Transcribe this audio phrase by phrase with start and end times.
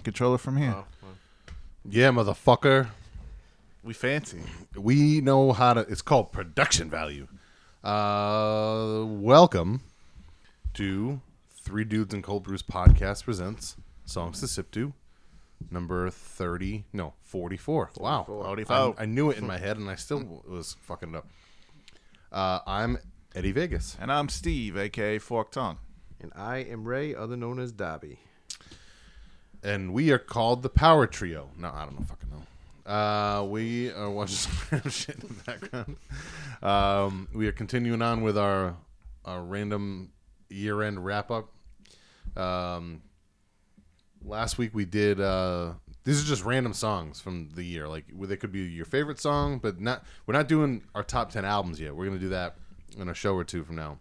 [0.00, 0.74] can control it from here.
[0.76, 1.12] Oh, well.
[1.88, 2.88] Yeah, motherfucker.
[3.82, 4.40] We fancy.
[4.76, 5.80] We know how to.
[5.80, 7.28] It's called production value.
[7.84, 9.80] Uh, welcome
[10.74, 14.92] to Three Dudes and Cold Brews podcast presents songs to sip to,
[15.70, 16.84] number thirty.
[16.92, 17.90] No, forty-four.
[17.98, 18.76] Wow, 44.
[18.76, 21.26] I'm- I knew it in my head, and I still was fucking it up.
[22.32, 22.98] Uh, I'm
[23.34, 23.96] Eddie Vegas.
[24.00, 25.78] And I'm Steve, aka Fork Tongue.
[26.20, 28.18] And I am Ray, other known as Dobby.
[29.62, 31.50] And we are called the Power Trio.
[31.56, 32.90] No, I don't know, fucking know.
[32.90, 35.96] Uh, we are watching some shit in the background.
[36.62, 38.76] Um, we are continuing on with our
[39.24, 40.10] our random
[40.48, 41.50] year end wrap up.
[42.36, 43.02] Um,
[44.24, 45.20] last week we did.
[45.20, 47.86] Uh, these are just random songs from the year.
[47.86, 50.04] Like they could be your favorite song, but not.
[50.26, 51.94] We're not doing our top ten albums yet.
[51.94, 52.56] We're gonna do that
[52.98, 53.98] in a show or two from now.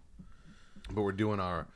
[0.92, 1.68] But we're doing our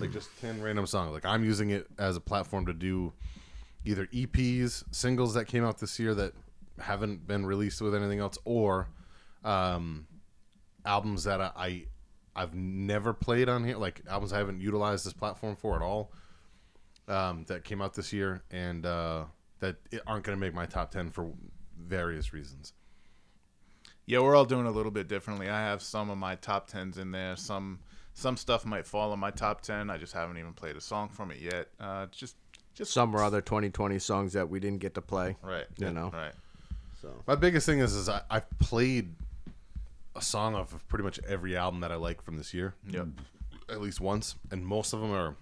[0.00, 3.12] like just 10 random songs like i'm using it as a platform to do
[3.84, 6.32] either eps singles that came out this year that
[6.80, 8.88] haven't been released with anything else or
[9.44, 10.06] um
[10.84, 11.84] albums that i,
[12.36, 16.12] i've never played on here like albums i haven't utilized this platform for at all
[17.08, 19.24] um that came out this year and uh
[19.60, 19.76] that
[20.06, 21.32] aren't going to make my top 10 for
[21.76, 22.72] various reasons
[24.06, 25.48] Yeah, we're all doing a little bit differently.
[25.50, 27.36] I have some of my top tens in there.
[27.36, 27.80] Some
[28.18, 29.90] some stuff might fall in my top ten.
[29.90, 31.68] I just haven't even played a song from it yet.
[31.78, 32.34] Uh, just
[32.74, 35.36] just Some or other 2020 songs that we didn't get to play.
[35.42, 35.66] right.
[35.78, 36.10] You know.
[36.12, 36.32] Right.
[37.00, 39.14] So My biggest thing is, is I, I've played
[40.16, 43.06] a song off of pretty much every album that I like from this year, Yep.
[43.68, 45.36] at least once, and most of them are.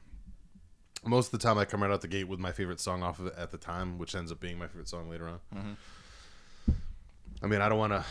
[1.05, 3.21] Most of the time, I come right out the gate with my favorite song off
[3.21, 5.77] of it at the time, which ends up being my favorite song later on.
[7.43, 8.05] I mean, I don't want to,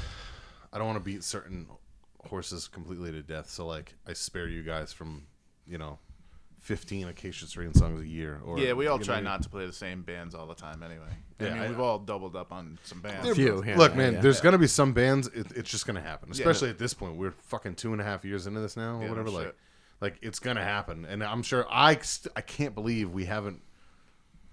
[0.71, 1.67] I don't want to beat certain
[2.27, 3.49] horses completely to death.
[3.49, 5.27] So, like, I spare you guys from,
[5.67, 5.99] you know,
[6.59, 8.41] fifteen Acacia Strain songs a year.
[8.43, 9.23] Or Yeah, we all try what I mean?
[9.25, 11.05] not to play the same bands all the time anyway.
[11.39, 13.27] Yeah, I mean, I- we've all doubled up on some bands.
[13.29, 13.61] a few.
[13.61, 14.21] Here Look, and man, yeah.
[14.21, 15.27] there's gonna be some bands.
[15.27, 17.17] It, it's just gonna happen, especially no- at this point.
[17.17, 19.29] We're fucking two and a half years into this now, or Yeah, no whatever.
[19.29, 19.55] like, shit.
[20.01, 21.67] like it's gonna happen, and I'm sure.
[21.69, 23.61] I st- I can't believe we haven't.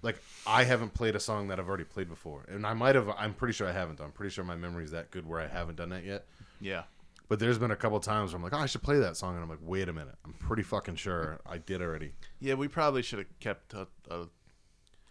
[0.03, 3.07] Like, I haven't played a song that I've already played before, and I might have.
[3.17, 4.01] I'm pretty sure I haven't.
[4.01, 6.25] I'm pretty sure my memory's that good where I haven't done that yet.
[6.59, 6.83] Yeah.
[7.29, 9.33] But there's been a couple times where I'm like, oh, I should play that song,
[9.35, 12.11] and I'm like, wait a minute, I'm pretty fucking sure I did already.
[12.39, 14.25] Yeah, we probably should have kept a, a,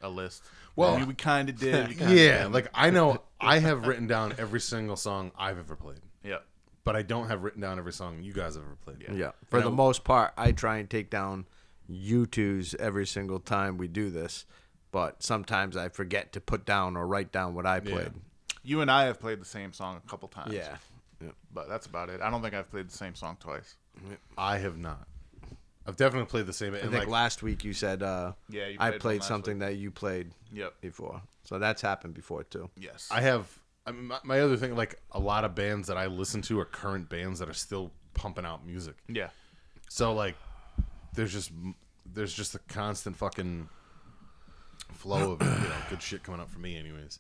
[0.03, 0.43] a list.
[0.77, 1.89] Well- I mean, we kind of did.
[1.89, 2.53] we kinda Yeah, didn't.
[2.53, 6.39] like I know I have written down every single song I've ever played, yeah.
[6.85, 8.99] but I don't have written down every song you guys have ever played.
[9.01, 9.15] Yeah.
[9.15, 9.31] Yeah.
[9.49, 11.47] For And the I- most part, I try and take down
[11.91, 14.45] U2s every single time we do this.
[14.91, 18.13] But sometimes I forget to put down or write down what I played.
[18.63, 20.53] You and I have played the same song a couple times.
[20.53, 20.77] Yeah.
[21.23, 21.31] Yeah.
[21.53, 22.21] But that's about it.
[22.21, 23.77] I don't think I've played the same song twice.
[24.37, 25.07] I have not.
[25.87, 26.75] I've definitely played the same.
[26.75, 29.55] I think like, last week you said uh, Yeah, you I played one played something
[29.59, 29.69] week.
[29.69, 30.75] that you played Yep.
[30.81, 31.21] before.
[31.45, 32.71] So that's happened before too.
[32.79, 33.09] Yes.
[33.11, 33.47] I have.
[33.85, 36.61] I mean, my, my other thing, like a lot of bands that I listen to
[36.61, 38.95] are current bands that are still pumping out music.
[39.09, 39.29] yeah.
[39.89, 40.37] So like,
[41.15, 41.51] there's just
[42.07, 43.69] there's just a constant fucking
[44.93, 47.19] flow of you know good shit coming up for me, anyways.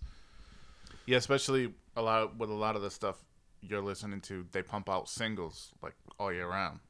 [1.07, 3.17] Yeah, especially a lot with a lot of the stuff
[3.63, 6.81] you're listening to, they pump out singles like all year round.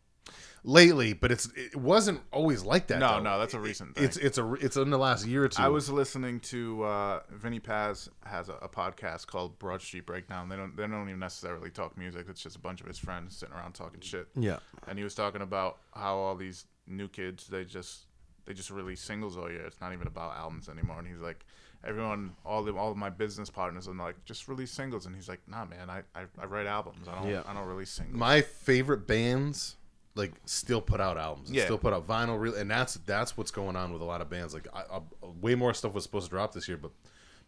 [0.65, 3.01] Lately, but it's it wasn't always like that.
[3.01, 3.23] No, though.
[3.23, 4.05] no, that's a recent thing.
[4.05, 5.61] It's it's a it's in the last year or two.
[5.61, 10.49] I was listening to uh, Vinny Paz has a, a podcast called Broad Street Breakdown.
[10.49, 12.27] They don't they don't even necessarily talk music.
[12.29, 14.29] It's just a bunch of his friends sitting around talking shit.
[14.39, 14.61] Yeah.
[14.87, 18.07] And he was talking about how all these new kids they just
[18.47, 19.67] they just release singles all year.
[19.67, 21.01] It's not even about albums anymore.
[21.01, 21.45] And he's like,
[21.85, 25.07] everyone, all the all of my business partners are like, just release singles.
[25.07, 27.09] And he's like, Nah, man, I I, I write albums.
[27.09, 27.43] I don't Yeah.
[27.47, 28.17] I don't release singles.
[28.17, 29.77] my favorite bands
[30.15, 31.65] like still put out albums and Yeah.
[31.65, 34.29] still put out vinyl real and that's that's what's going on with a lot of
[34.29, 35.01] bands like I, I,
[35.41, 36.91] way more stuff was supposed to drop this year but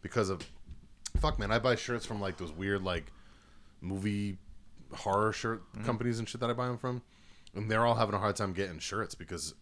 [0.00, 0.40] because of
[1.18, 3.04] fuck man i buy shirts from like those weird like
[3.82, 4.38] movie
[4.94, 5.84] horror shirt Mm-hmm.
[5.84, 7.02] companies and shit that i buy them from
[7.54, 9.54] and they're all having a hard time getting shirts because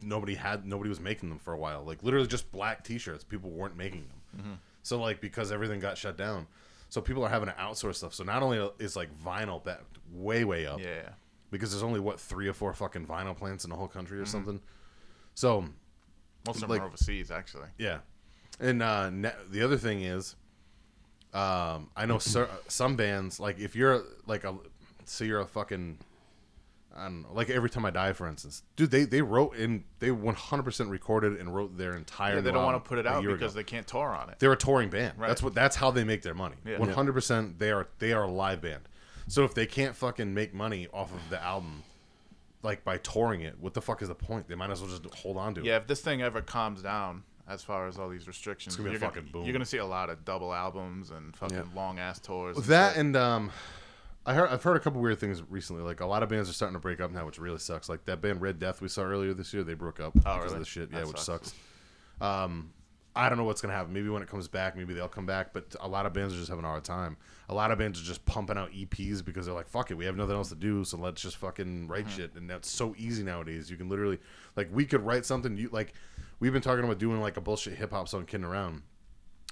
[0.00, 3.50] nobody had nobody was making them for a while like literally just black t-shirts people
[3.50, 4.52] weren't making them Mm-hmm.
[4.82, 6.46] so like because everything got shut down
[6.90, 9.80] so people are having to outsource stuff so not only is like vinyl back
[10.12, 11.08] way way up yeah.
[11.50, 14.26] because there's only what three or four fucking vinyl plants in the whole country or
[14.26, 14.60] something.
[15.34, 15.62] So
[16.46, 17.68] Most of them Like- are overseas actually.
[17.78, 17.98] yeah,
[18.60, 20.36] and uh, ne- the other thing is,
[21.34, 24.54] um, I know cer- some bands like if you're like a,
[25.04, 25.98] so you're a fucking,
[26.98, 29.84] I don't know, like every time I die, for instance, dude, they they wrote in
[30.00, 32.36] they 100 percent recorded and wrote their entire.
[32.36, 33.60] Yeah, they don't want to put it out because ago.
[33.60, 34.38] they can't tour on it.
[34.38, 35.14] they're a touring band.
[35.18, 35.28] Right.
[35.28, 36.56] That's what that's how they make their money.
[36.64, 36.78] Yeah.
[36.78, 38.82] One hundred percent, they are they are a live band.
[39.28, 41.82] So if they can't fucking make money off of the album,
[42.62, 44.48] like by touring it, what the fuck is the point?
[44.48, 45.66] They might as well just hold on to it.
[45.66, 48.76] Yeah, if this thing ever calms down as far as all these restrictions.
[48.76, 49.44] gonna be a you're fucking gonna, boom.
[49.44, 51.64] You're gonna see a lot of double albums and fucking Yeah.
[51.74, 52.56] long ass tours.
[52.66, 53.00] That shit.
[53.00, 53.50] and um,
[54.28, 55.82] I heard I've heard a couple weird things recently.
[55.82, 57.88] Like a lot of bands are starting to break up now, which really sucks.
[57.88, 60.42] Like that band Red Death we saw earlier this year, they broke up because Oh,
[60.42, 60.52] really?
[60.52, 60.90] of this shit.
[60.92, 61.48] Yeah, That which sucks.
[61.48, 61.54] sucks.
[62.20, 62.72] Um,
[63.16, 63.92] I don't know what's gonna happen.
[63.92, 65.52] Maybe when it comes back, maybe they'll come back.
[65.52, 67.16] But a lot of bands are just having a hard time.
[67.48, 70.04] A lot of bands are just pumping out EPs because they're like, "Fuck it, we
[70.04, 72.16] have nothing else to do, so let's just fucking write Mm-hmm.
[72.16, 73.70] shit." And that's so easy nowadays.
[73.70, 74.18] You can literally,
[74.56, 75.56] like, we could write something.
[75.56, 75.94] You like,
[76.38, 78.82] we've been talking about doing like a bullshit hip hop song, kidding around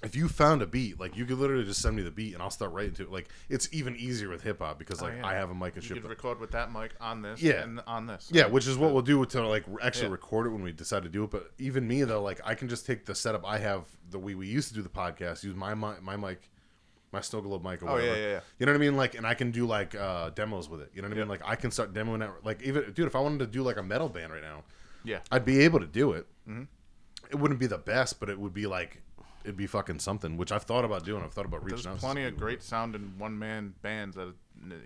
[0.02, 2.42] if you found a beat, like you could literally just send me the beat and
[2.42, 3.10] I'll start writing to it.
[3.10, 5.26] Like it's even easier with hip hop because Oh, like yeah.
[5.26, 5.96] I have a mic and you shit.
[5.96, 7.40] You could record with that mic on this.
[7.42, 7.62] Yeah.
[7.62, 8.28] And on this.
[8.30, 10.12] yeah, which is what we'll do to like actually Yeah.
[10.12, 11.30] record it when we decide to do it.
[11.30, 14.34] But even me though, like I can just take the setup I have the way
[14.34, 16.50] we used to do the podcast, use my mi- my mic,
[17.10, 18.40] my Snow Globe mic or Oh, yeah, yeah, yeah.
[18.58, 18.96] You know what I mean?
[18.98, 20.90] Like, and I can do like uh, demos with it.
[20.94, 21.28] You know what I mean?
[21.28, 22.30] Like I can start demoing it.
[22.44, 24.62] Like even dude, if I wanted to do like a metal band right now,
[25.04, 25.20] Yeah.
[25.32, 26.26] I'd be able to do it.
[26.46, 26.64] Mm-hmm.
[27.30, 29.00] It wouldn't be the best, but it would be like
[29.46, 30.36] it'd be fucking something.
[30.36, 31.22] Which I've thought about doing.
[31.22, 31.94] I've thought about reaching There's out.
[31.94, 32.46] to plenty some of people.
[32.46, 34.34] great sounding one man bands that are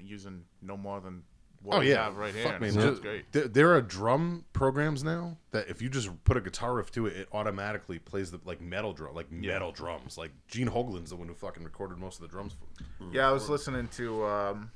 [0.04, 1.22] using no more than
[1.62, 2.44] what Oh we yeah, have right here.
[2.44, 2.88] Fuck, and man.
[2.88, 3.32] it great.
[3.32, 7.06] There, there are drum programs now that if you just put a guitar riff to
[7.06, 10.16] it, it automatically plays the like metal drum, like metal drums.
[10.16, 12.54] Like Gene Hoglan's the one who fucking recorded most of the drums.
[12.54, 14.70] For, Yeah, I was listening to um,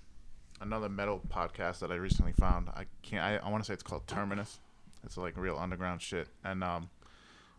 [0.61, 2.69] another metal podcast that I recently found.
[2.69, 3.23] I can't.
[3.23, 4.61] I, I want to say it's called Terminus.
[5.05, 6.89] It's like real underground shit, and um,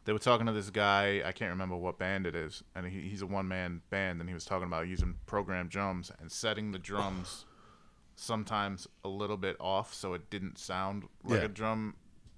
[0.05, 1.21] they were talking to this guy.
[1.25, 4.29] I can't remember what band it is, and he, he's a one man band, and
[4.29, 7.45] he was talking about using programmed drums and setting the drums
[8.15, 11.45] sometimes a little bit off, so it didn't sound like Yeah.
[11.45, 11.95] a drum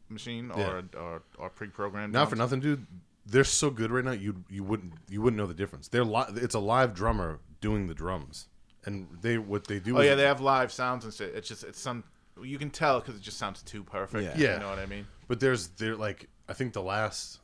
[0.10, 0.60] machine or
[0.94, 1.00] Yeah.
[1.00, 2.14] or, or pre-programmed.
[2.14, 2.88] Not for nothing, dude.
[3.26, 4.12] They're so good right now.
[4.12, 5.90] You you wouldn't you wouldn't know the difference.
[5.90, 8.48] They're li- It's a live drummer doing the drums,
[8.86, 9.98] and they what they do.
[9.98, 11.36] Oh is yeah, they have live sounds and shit.
[11.36, 12.06] It's just it's some
[12.42, 14.24] you can tell because it just sounds too perfect.
[14.24, 14.34] Yeah.
[14.38, 14.54] Yeah.
[14.54, 15.08] you know what I mean.
[15.28, 17.42] But there's they're like I think the last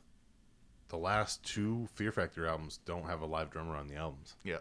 [0.88, 4.36] the last two Fear Factory albums don't have a live drummer on the albums.
[4.44, 4.58] Yeah.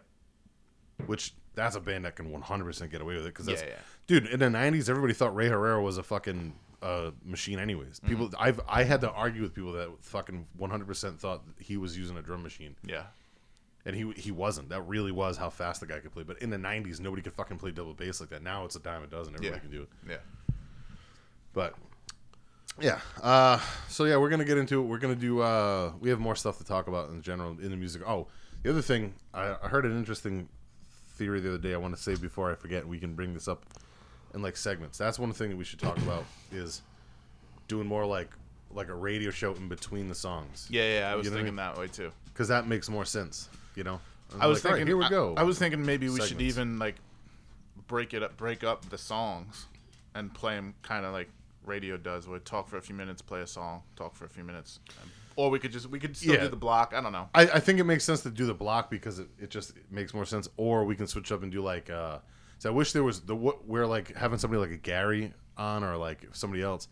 [1.05, 3.75] which that's a band that can 100% get away with it because that's Yeah, yeah.
[4.07, 8.07] dude in the 90s everybody thought ray herrera was a fucking uh, machine anyways Mm-hmm.
[8.07, 12.17] people i've i had to argue with people that fucking 100% thought he was using
[12.17, 13.03] a drum machine Yeah.
[13.85, 16.49] and he he wasn't that really was how fast the guy could play but in
[16.49, 19.07] the 90s nobody could fucking play double bass like that now it's a dime a
[19.07, 19.59] dozen everybody Yeah.
[19.61, 20.17] can do it Yeah.
[21.53, 21.75] but
[22.81, 26.19] yeah uh so yeah we're gonna get into it we're gonna do uh we have
[26.19, 28.27] more stuff to talk about in general in the music oh
[28.63, 30.49] the other thing i, I heard an interesting
[31.15, 33.47] theory the other day i want to say before i forget we can bring this
[33.47, 33.63] up
[34.33, 36.81] in like segments that's one thing that we should talk about is
[37.67, 38.29] doing more like
[38.71, 41.11] like a radio show in between the songs Yeah, yeah.
[41.11, 41.55] I was You know what I thinking mean?
[41.57, 42.11] that way too.
[42.25, 43.99] because that makes more sense you know
[44.39, 44.87] I was Like, all right, thinking.
[44.87, 46.95] here we go I, was thinking maybe we should even like
[47.87, 49.67] break it up, break up the songs,
[50.15, 51.29] and play them kind of like
[51.65, 54.43] radio does, where talk for a few minutes, play a song, talk for a few
[54.43, 54.79] minutes,
[55.35, 56.41] or we could just we could still Yeah.
[56.41, 56.93] do the block.
[56.95, 57.29] I don't know.
[57.33, 59.91] I, I think it makes sense to do the block because it, it just it
[59.91, 60.47] makes more sense.
[60.57, 61.89] Or we can switch up and do like.
[61.89, 62.19] uh
[62.59, 65.83] So I wish there was the what we're like having somebody like a Gary on
[65.83, 66.87] or like somebody else.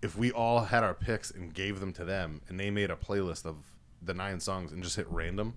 [0.00, 2.96] If we all had our picks and gave them to them, and they made a
[2.96, 3.56] playlist of
[4.00, 5.54] the nine songs and just hit random,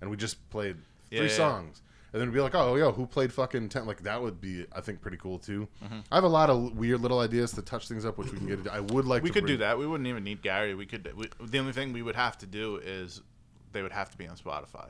[0.00, 0.76] and we just played
[1.10, 1.20] three Mm-hmm.
[1.20, 1.70] Yeah, yeah, yeah.
[2.14, 2.20] Songs.
[2.20, 3.86] And then it'd be like, oh, yo, who played fucking ten?
[3.86, 5.68] Like that would be, I think, pretty cool too.
[5.84, 5.98] Mm-hmm.
[6.10, 8.46] I have a lot of weird little ideas to touch things up, which we can
[8.46, 8.58] get.
[8.58, 8.72] into.
[8.72, 9.22] I would like.
[9.22, 9.78] We to could bring- do that.
[9.78, 10.74] We wouldn't even need Gary.
[10.74, 11.12] We could.
[11.16, 13.20] We, the only thing we would have to do is
[13.72, 14.86] they would have to be on Spotify.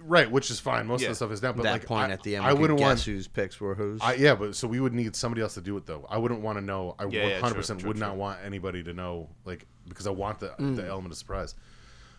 [0.00, 0.28] right?
[0.30, 0.86] Which is fine.
[0.86, 1.08] Most Yeah.
[1.08, 2.78] of the stuff is down, but that like point I, at the end, I wouldn't
[2.78, 4.00] could want guess whose picks were whose.
[4.02, 6.06] I, yeah, but so we would need somebody else to do it though.
[6.10, 6.96] I wouldn't want to know.
[6.98, 8.18] I Yeah, yeah, 100% true, true, would not true.
[8.18, 10.74] want anybody to know, like, because I want the Mm.
[10.76, 11.54] the element of surprise.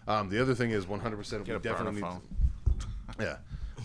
[0.07, 1.17] Um, the other thing is 100.
[1.17, 2.01] percent We definitely need.
[2.01, 2.21] phone.
[3.19, 3.38] Yeah,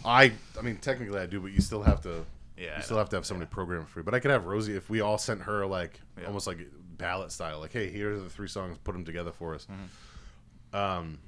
[0.07, 0.33] I.
[0.59, 2.25] I mean, technically I do, but you still have to.
[2.57, 4.05] Yeah, You still have to have somebody program for you.
[4.05, 6.27] But I could have Rosie if we all sent her like Yeah.
[6.27, 6.59] almost like
[6.97, 9.67] ballot style, like, hey, here are the three songs, put them together for us.
[9.71, 10.77] Mm-hmm.
[10.77, 11.19] Um,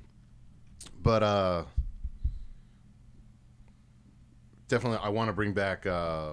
[1.02, 1.64] but uh,
[4.68, 6.32] definitely, I want to bring back uh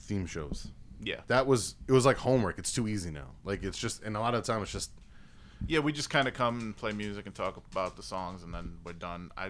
[0.00, 0.68] theme shows.
[1.02, 1.20] Yeah.
[1.28, 2.58] That was it was like homework.
[2.58, 3.30] It's too easy now.
[3.44, 4.90] Like it's just and a lot of the time it's just
[5.68, 8.52] Yeah, we just kind of come and play music and talk about the songs, and
[8.54, 9.30] then we're done.
[9.36, 9.46] I,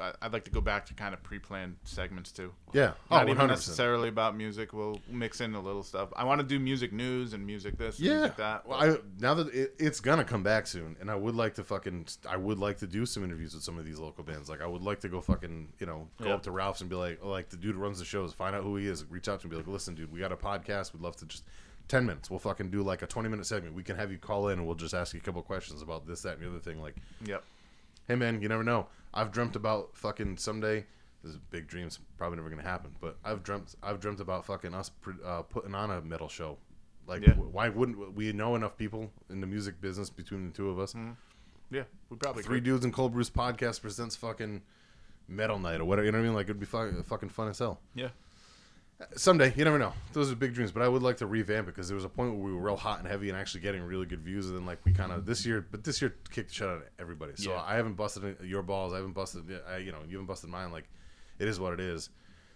[0.00, 2.52] I I'd like to go back to kind of pre-planned segments too.
[2.72, 2.92] yeah.
[3.10, 3.48] Not oh, even 100%.
[3.48, 4.72] necessarily about music.
[4.72, 6.08] We'll mix in a little stuff.
[6.16, 8.14] I want to do music news and music this, Yeah.
[8.14, 8.66] music that.
[8.66, 11.64] Well, I now that it, it's gonna come back soon, and I would like to
[11.64, 14.48] fucking I would like to do some interviews with some of these local bands.
[14.48, 16.34] Like I would like to go fucking you know go Yeah.
[16.34, 18.56] up to Ralph's and be like, oh, like the dude who runs the shows, find
[18.56, 20.32] out who he is, reach out to him, and be like, listen, dude, we got
[20.32, 20.92] a podcast.
[20.92, 21.44] We'd love to just
[21.88, 22.30] ten minutes.
[22.30, 23.74] We'll fucking do like a twenty minute segment.
[23.74, 26.06] We can have you call in and we'll just ask you a couple questions about
[26.06, 26.80] this, that, and the other thing.
[26.80, 27.44] Like, yep.
[28.08, 28.86] hey man, you never know.
[29.14, 30.86] I've dreamt about fucking someday.
[31.22, 32.92] This is big dreams, probably never gonna happen.
[33.00, 34.90] But I've dreamt, I've dreamt about fucking us
[35.24, 36.58] uh, putting on a metal show.
[37.06, 37.34] Like, Yeah.
[37.34, 40.78] wh- why wouldn't we know enough people in the music business between the two of
[40.80, 40.94] us?
[40.94, 41.12] Mm-hmm.
[41.70, 42.64] Yeah, we probably Three could.
[42.64, 44.62] dudes in Cold Brews podcast presents fucking
[45.28, 46.06] Metal Night or whatever.
[46.06, 46.34] You know what I mean?
[46.34, 47.80] Like it'd be fucking, fucking fun as hell.
[47.94, 48.08] Yeah.
[49.16, 49.92] Someday, you never know.
[50.12, 52.08] Those are big dreams, but I would like to revamp it because there was a
[52.08, 54.56] point where we were real hot and heavy and actually getting really good views, and
[54.56, 56.82] then like we kind of this year, but this year kicked the shit out of
[56.98, 57.32] everybody.
[57.36, 57.62] So Yeah.
[57.66, 58.92] I haven't busted your balls.
[58.92, 60.72] I haven't busted, I, you know, you haven't busted mine.
[60.72, 60.88] Like
[61.38, 62.10] it is what it is.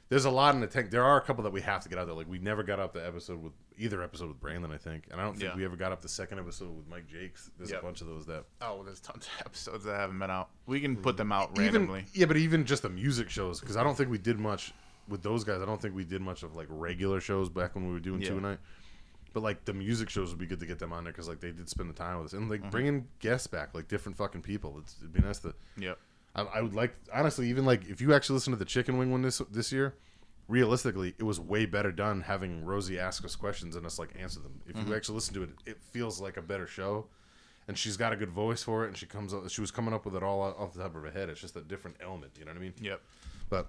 [0.08, 0.90] There's a lot in the tank.
[0.92, 2.14] There are a couple that we have to get out there.
[2.14, 5.20] Like we never got up the episode with either episode with Brandon, I think, and
[5.20, 5.56] I don't think Yeah.
[5.56, 7.50] we ever got up the second episode with Mike Jakes.
[7.58, 7.80] There's Yep.
[7.80, 10.50] a bunch of those that Oh, there's tons of episodes that haven't been out.
[10.66, 12.04] We can put them out even randomly.
[12.14, 14.72] yeah, but even just the music shows because I don't think we did much
[15.08, 15.60] with those guys.
[15.62, 18.20] I don't think we did much of like regular shows back when we were doing
[18.22, 18.28] Yeah.
[18.30, 18.58] two a night.
[19.32, 21.40] But like the music shows would be good to get them on there because like
[21.40, 22.62] they did spend the time with us and Mm-hmm.
[22.64, 24.76] like bringing guests back, like different fucking people.
[24.78, 25.54] It's, it'd be nice to.
[25.76, 25.94] Yeah.
[26.34, 29.10] I, I would like honestly even like if you actually listen to the chicken wing
[29.12, 29.94] one this this year.
[30.48, 34.38] Realistically, it was way better done having Rosie ask us questions and us like answer
[34.38, 34.60] them.
[34.68, 34.88] If Mm-hmm.
[34.90, 37.06] you actually listen to it, it feels like a better show
[37.66, 39.48] and she's got a good voice for it, and she comes up.
[39.50, 41.28] She was coming up with it all off the top of her head.
[41.30, 42.30] It's just a different element.
[42.38, 42.74] You know what I mean?
[42.80, 43.00] Yep.
[43.50, 43.66] But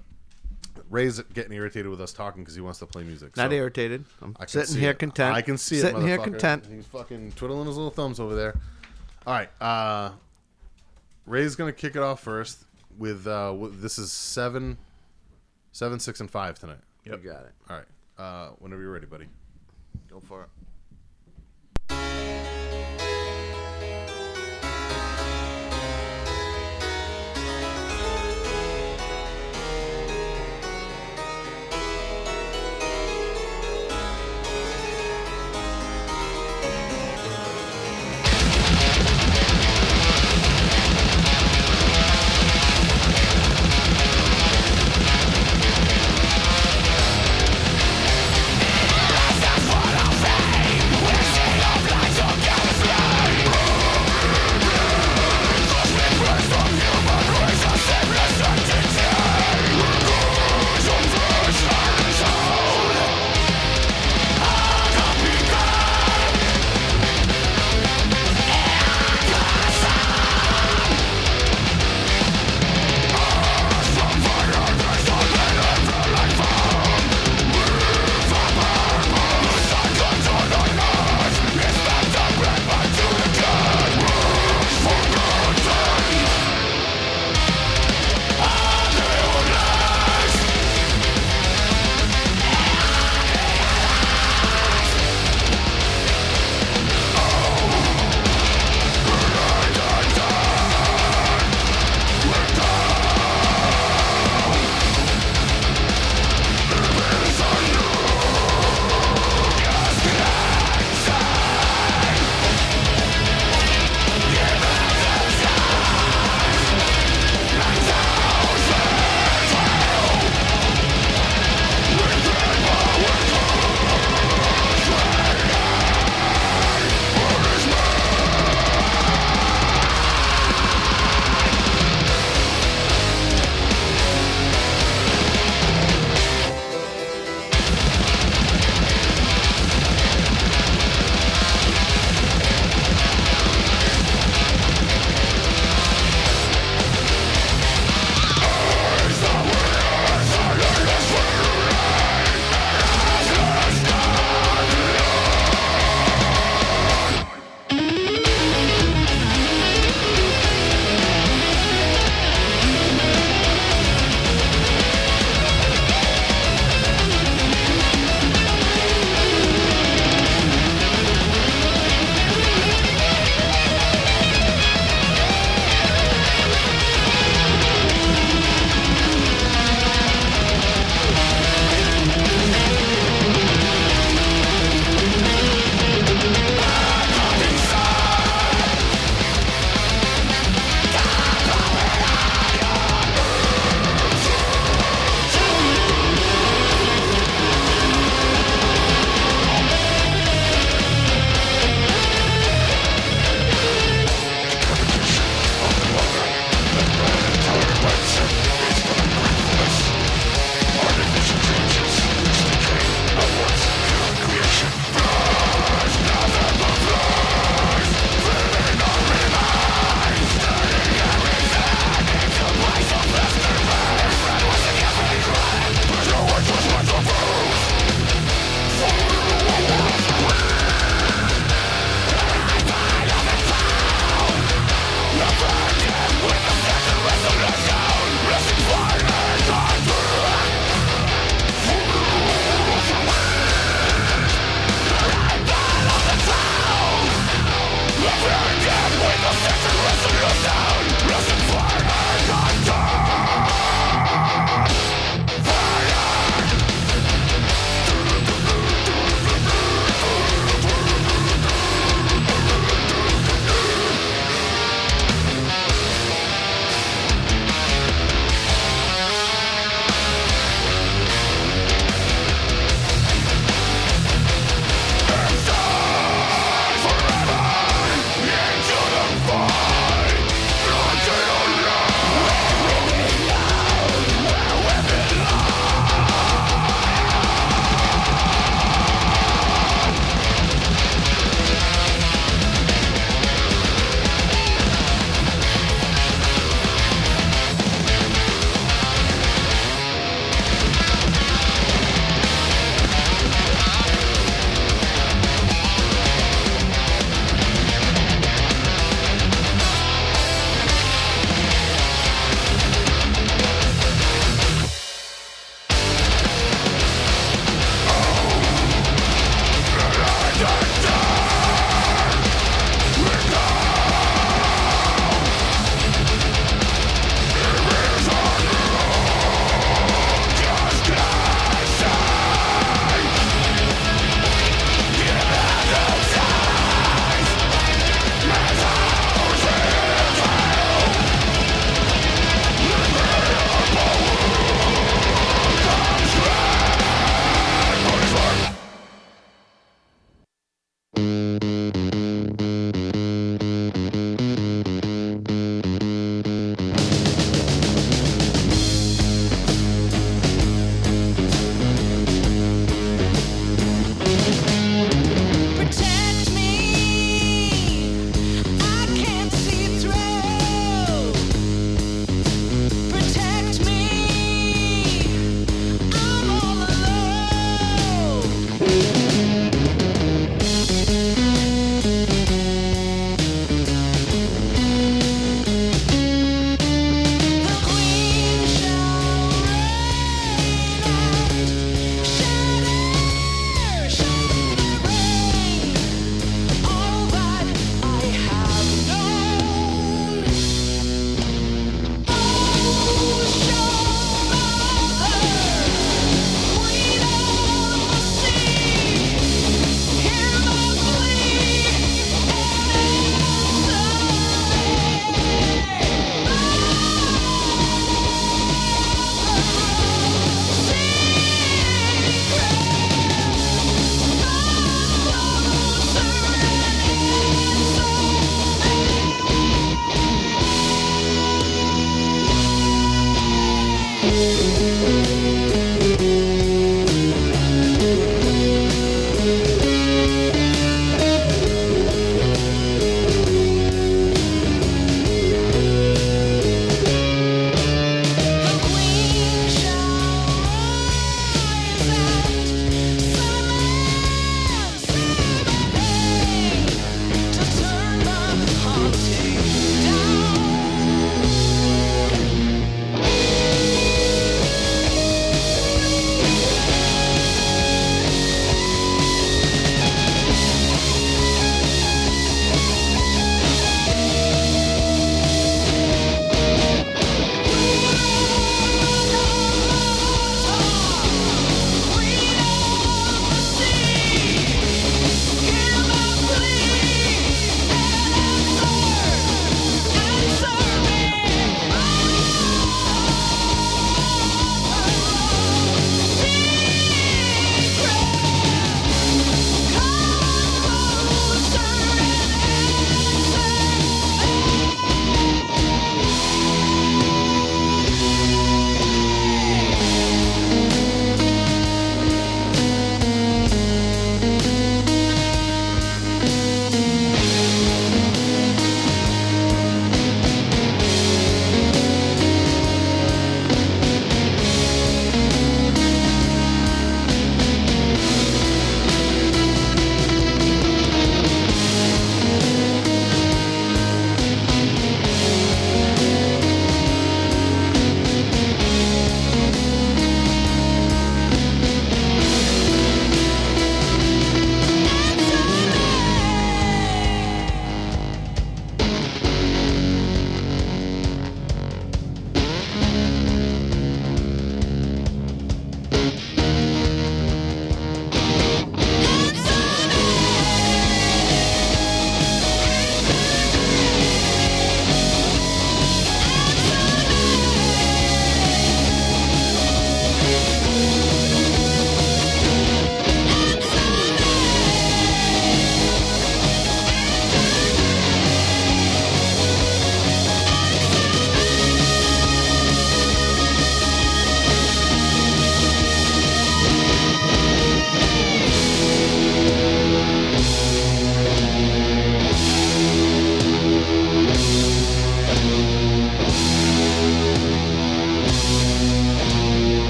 [0.90, 3.36] Ray's getting irritated with us talking because he wants to play music.
[3.36, 4.06] Not so irritated.
[4.22, 5.00] I'm I can sitting see here it.
[5.00, 5.36] content.
[5.36, 5.82] I can see it.
[5.82, 6.06] sitting it.
[6.08, 6.66] here content.
[6.72, 8.58] He's fucking twiddling his little thumbs over there.
[9.26, 9.50] All right.
[9.62, 10.12] Uh,
[11.26, 12.64] Ray's gonna kick it off first
[12.98, 14.78] with uh, with- this is seven,
[15.74, 16.78] seven, six, and five tonight.
[17.06, 17.24] Yep.
[17.24, 17.52] You got it.
[17.70, 17.86] All right.
[18.18, 19.26] Uh, whenever you're ready, buddy.
[20.10, 20.50] Go for it.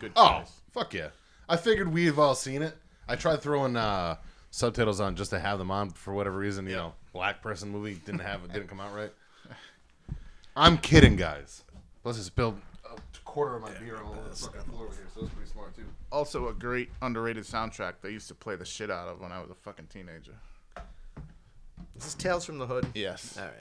[0.00, 0.52] Good Oh, choice.
[0.72, 1.08] fuck yeah!
[1.48, 2.76] I figured we've all seen it.
[3.08, 4.16] I tried throwing uh,
[4.50, 6.66] subtitles on just to have them on for whatever reason.
[6.66, 9.12] You know, black person movie didn't have it didn't come out right.
[10.56, 11.62] I'm kidding, guys.
[12.02, 15.06] Plus, I spilled a quarter of my beer all over the fucking floor over here,
[15.14, 15.84] so it's pretty smart too.
[16.10, 19.40] Also, a great underrated soundtrack they used to play the shit out of when I
[19.40, 20.32] was a fucking teenager.
[21.96, 22.86] Is this Tales from the Hood?
[22.94, 23.36] Yes.
[23.38, 23.52] All right.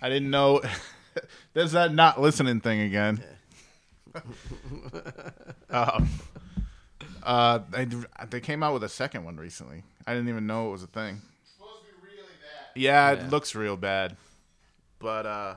[0.00, 0.62] I didn't know.
[1.52, 3.22] There's that not listening thing again.
[5.70, 6.08] um,
[7.22, 7.86] uh, they
[8.30, 9.82] they came out with a second one recently.
[10.06, 11.20] I didn't even know it was a thing.
[11.44, 12.18] supposed to really.
[12.74, 13.24] Yeah, Yeah.
[13.26, 14.16] it looks real bad.
[14.98, 15.54] But uh,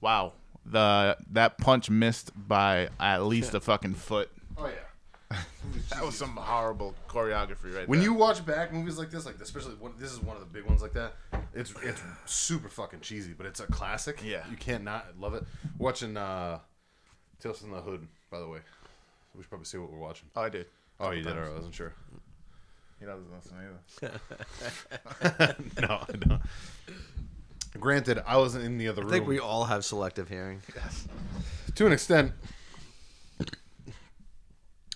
[0.00, 0.32] wow,
[0.64, 4.30] the that punch missed by at least a fucking foot.
[4.56, 5.36] Oh yeah.
[5.90, 8.08] That was some horrible choreography right When there.
[8.08, 10.64] you watch back movies like this, like especially one, this is one of the big
[10.64, 11.12] ones like that.
[11.54, 14.22] It's it's super fucking cheesy, but it's a classic.
[14.24, 14.42] Yeah.
[14.50, 15.44] you can't not love it.
[15.78, 16.60] Watching uh,
[17.40, 18.58] Tales from the Hood, by the way.
[19.34, 20.28] We should probably see what we're watching.
[20.36, 20.66] oh, I did.
[20.98, 21.32] Oh, you did.
[21.32, 21.94] All right, I wasn't sure.
[22.98, 23.56] He doesn't listen
[24.02, 25.56] either.
[25.80, 26.42] no, I don't.
[27.78, 29.10] Granted, I wasn't in the other room.
[29.10, 30.60] I think we all have selective hearing.
[30.74, 31.06] Yes.
[31.76, 32.32] to an extent.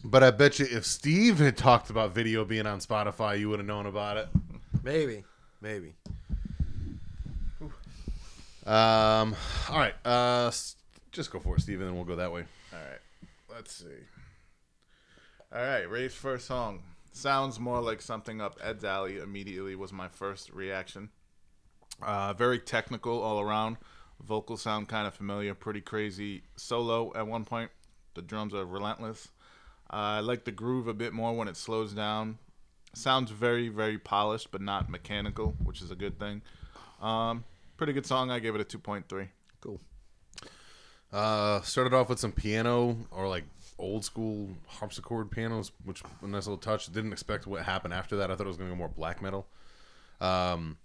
[0.05, 3.59] But I bet you if Steve had talked about video being on Spotify, you would
[3.59, 4.29] have known about it.
[4.83, 5.25] Maybe.
[5.63, 5.95] Maybe.
[8.67, 9.35] Um,
[9.71, 10.77] all right, uh, s-
[11.15, 12.45] just go for it, Steve, and we'll go that way.
[12.73, 13.01] All right,
[13.51, 13.87] let's see.
[15.55, 16.83] All right, Ray's first song
[17.15, 19.19] sounds more like something up Ed's alley.
[19.19, 21.11] Immediately was my first reaction.
[22.03, 23.77] Uh, very technical all around.
[24.23, 25.55] Vocal sound kind of familiar.
[25.55, 27.71] Pretty crazy solo at one point.
[28.15, 29.29] The drums are relentless.
[29.93, 32.39] Uh, I like the groove a bit more when it slows down.
[32.95, 36.43] Sounds very, very polished, but not mechanical, which is a good thing.
[37.01, 37.45] Um,
[37.77, 38.31] pretty good song.
[38.31, 39.29] I gave it a 2.3.
[39.61, 39.81] Cool.
[41.15, 43.45] Uh, started off with some piano or like
[43.79, 46.93] old school harpsichord pianos, which a nice little touch.
[46.93, 48.33] Didn't expect what happened after that.
[48.33, 49.47] I thought it was going to go more black metal.
[50.21, 50.77] Um,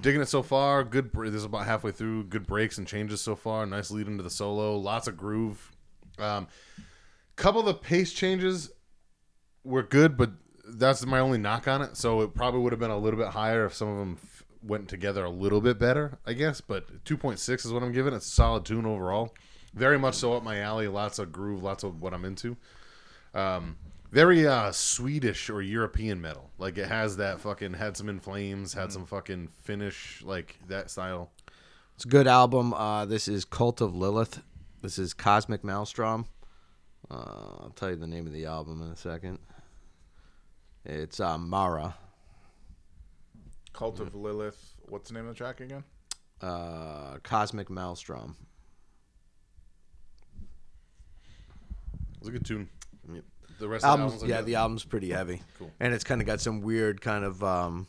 [0.00, 0.84] digging it so far.
[0.84, 1.10] Good.
[1.12, 2.24] This is about halfway through.
[2.24, 3.66] Good breaks and changes so far.
[3.66, 4.76] Nice lead into the solo.
[4.76, 5.72] Lots of groove.
[6.20, 6.46] Um,
[7.34, 8.70] couple of the pace changes
[9.64, 10.30] were good, but
[10.68, 11.96] that's my only knock on it.
[11.96, 14.18] So it probably would have been a little bit higher if some of them
[14.62, 16.60] went together a little bit better, I guess.
[16.60, 18.14] But 2.6 is what I'm giving.
[18.14, 19.34] It's a solid tune overall.
[19.78, 20.88] Very much so up my alley.
[20.88, 22.56] Lots of groove, lots of what I'm into.
[23.32, 23.76] Um,
[24.10, 26.50] very uh, Swedish or European metal.
[26.58, 30.90] Like it has that fucking had some in flames, had some fucking Finnish like that
[30.90, 31.30] style.
[31.94, 32.74] It's a good album.
[32.74, 34.42] Uh, this is Cult of Lilith.
[34.82, 36.26] This is Cosmic Maelstrom.
[37.08, 39.38] Uh, I'll tell you the name of the album in a second.
[40.84, 41.94] It's uh, Mara.
[43.72, 44.74] Cult of Lilith.
[44.88, 45.84] What's the name of the track again?
[46.40, 48.36] Uh, Cosmic Maelstrom.
[52.18, 52.68] It was a good tune.
[53.12, 53.24] Yep.
[53.58, 54.46] The rest of the Albums, albums, yeah, good.
[54.46, 55.42] the album's pretty heavy.
[55.58, 55.70] Cool.
[55.80, 57.86] And it's kind of got some weird kind of um,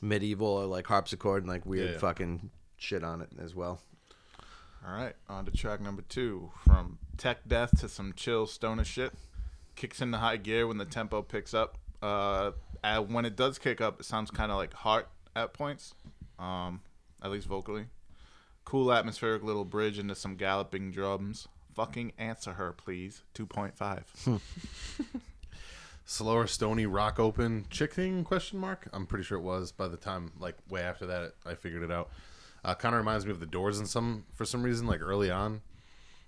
[0.00, 1.98] medieval or like harpsichord and like weird Yeah, yeah.
[1.98, 3.80] fucking shit on it as well.
[4.86, 6.50] All right, on to track number two.
[6.66, 9.12] From tech death to some chill stoner shit.
[9.76, 11.78] Kicks into high gear when the tempo picks up.
[12.02, 15.94] Uh, and when it does kick up, it sounds kind of like heart at points,
[16.38, 16.80] um,
[17.22, 17.86] at least vocally.
[18.64, 21.48] Cool atmospheric little bridge into some galloping drums.
[21.74, 23.22] Fucking answer her, please.
[23.34, 24.40] 2.5.
[26.06, 29.96] slower stony rock open chick thing question mark i'm pretty sure it was by the
[29.96, 32.10] time like way after that i figured it out
[32.62, 35.30] uh, kind of reminds me of the doors in some for some reason like early
[35.30, 35.62] on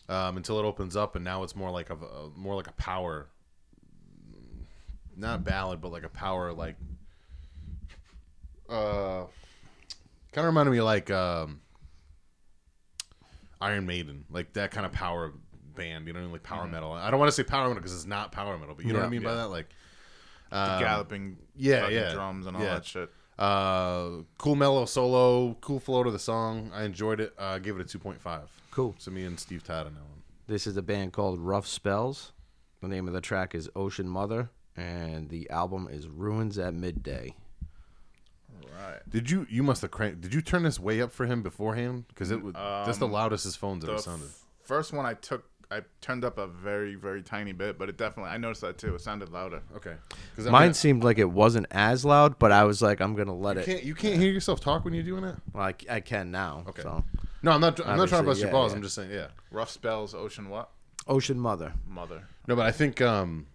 [0.09, 2.73] um, until it opens up and now it's more like a, a more like a
[2.73, 3.27] power
[5.15, 6.77] not ballad but like a power like
[8.71, 9.25] uh
[10.33, 11.61] kind of reminded me like um
[13.61, 15.33] iron maiden like that kind of power
[15.75, 18.07] band you know like power metal i don't want to say power metal because it's
[18.07, 19.11] not power metal but you know what i Yeah.
[19.11, 19.69] mean by that like
[20.51, 22.75] The um, galloping yeah, yeah, drums and all yeah.
[22.75, 23.11] that shit.
[23.39, 26.71] uh, cool mellow solo, cool flow to the song.
[26.75, 27.33] I enjoyed it.
[27.39, 28.43] Uh, gave it a 2.5.
[28.71, 28.95] Cool.
[28.99, 30.23] So me and Steve Todd on that one.
[30.47, 32.33] This is a band called Rough Spells.
[32.81, 37.35] The name of the track is Ocean Mother, and the album is Ruins at Midday.
[38.77, 39.01] Right.
[39.09, 39.47] Did you?
[39.49, 40.21] You must have cranked.
[40.21, 42.05] Did you turn this way up for him beforehand?
[42.09, 44.27] Because it was that's the Um, loudest his phone's ever sounded.
[44.27, 47.97] f- first one I took, I turned up a very, very tiny bit, but it
[47.97, 48.95] definitely, I noticed that too.
[48.95, 49.63] It sounded louder.
[49.77, 49.95] Okay.
[50.35, 53.57] Because Mine seemed like it wasn't as loud, but I was like, I'm gonna let
[53.57, 53.67] you it.
[53.67, 55.37] can't you can't hear yourself talk when you're doing it.
[55.53, 56.65] Well, I, I can now.
[56.69, 56.83] Okay.
[56.83, 57.05] So,
[57.43, 57.81] No, I'm not.
[57.81, 58.73] I'm not trying to Obviously, bust your balls.
[58.73, 58.77] yeah.
[58.77, 59.29] I'm just saying, yeah.
[59.51, 60.71] Rough spells, ocean what?
[61.09, 61.73] Ocean Mother.
[61.89, 62.25] Mother.
[62.49, 63.47] No, but I think um,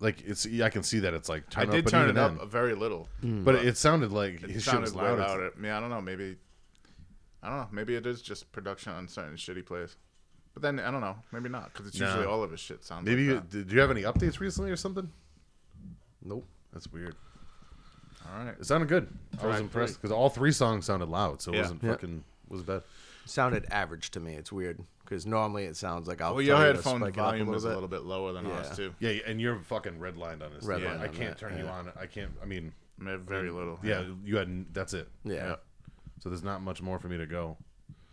[0.00, 0.44] like it's.
[0.46, 1.44] Yeah, I can see that it's like.
[1.56, 3.08] I did up, turn it up then- very little.
[3.20, 3.44] Hmm.
[3.44, 5.20] But it sounded like It his shit was sounded loud.
[5.20, 5.50] as- louder.
[5.56, 6.00] I mean, I don't know.
[6.00, 6.36] Maybe,
[7.42, 7.68] I don't know.
[7.70, 9.96] Maybe it is just production on certain shitty plays.
[10.52, 12.06] But then I don't know, maybe not, because it's Nah.
[12.06, 13.06] usually all of his shit sounds.
[13.06, 13.66] Maybe you, like that.
[13.68, 15.08] did you have any updates recently or something?
[16.24, 16.44] Nope.
[16.72, 17.14] That's weird.
[18.26, 18.54] All right.
[18.58, 19.06] It sounded good.
[19.40, 21.60] I was Track impressed because all three songs sounded loud, so it Yeah.
[21.62, 21.90] wasn't Yeah.
[21.92, 22.82] fucking was bad.
[23.24, 24.34] Sounded average to me.
[24.34, 27.48] It's weird because normally it sounds like I'll Well, your you to headphone spike volume
[27.48, 28.94] a is a little little bit lower than ours too.
[29.00, 30.64] Yeah, and you're fucking redlined on this.
[30.64, 31.92] Redlined yeah, I can't that, turn you on.
[32.00, 32.30] I can't.
[32.42, 33.78] I mean, May- Very little.
[33.82, 34.66] yeah, you had.
[34.72, 35.08] That's it.
[35.24, 35.56] Yeah, Yeah.
[36.22, 37.56] So there's not much more for me to go.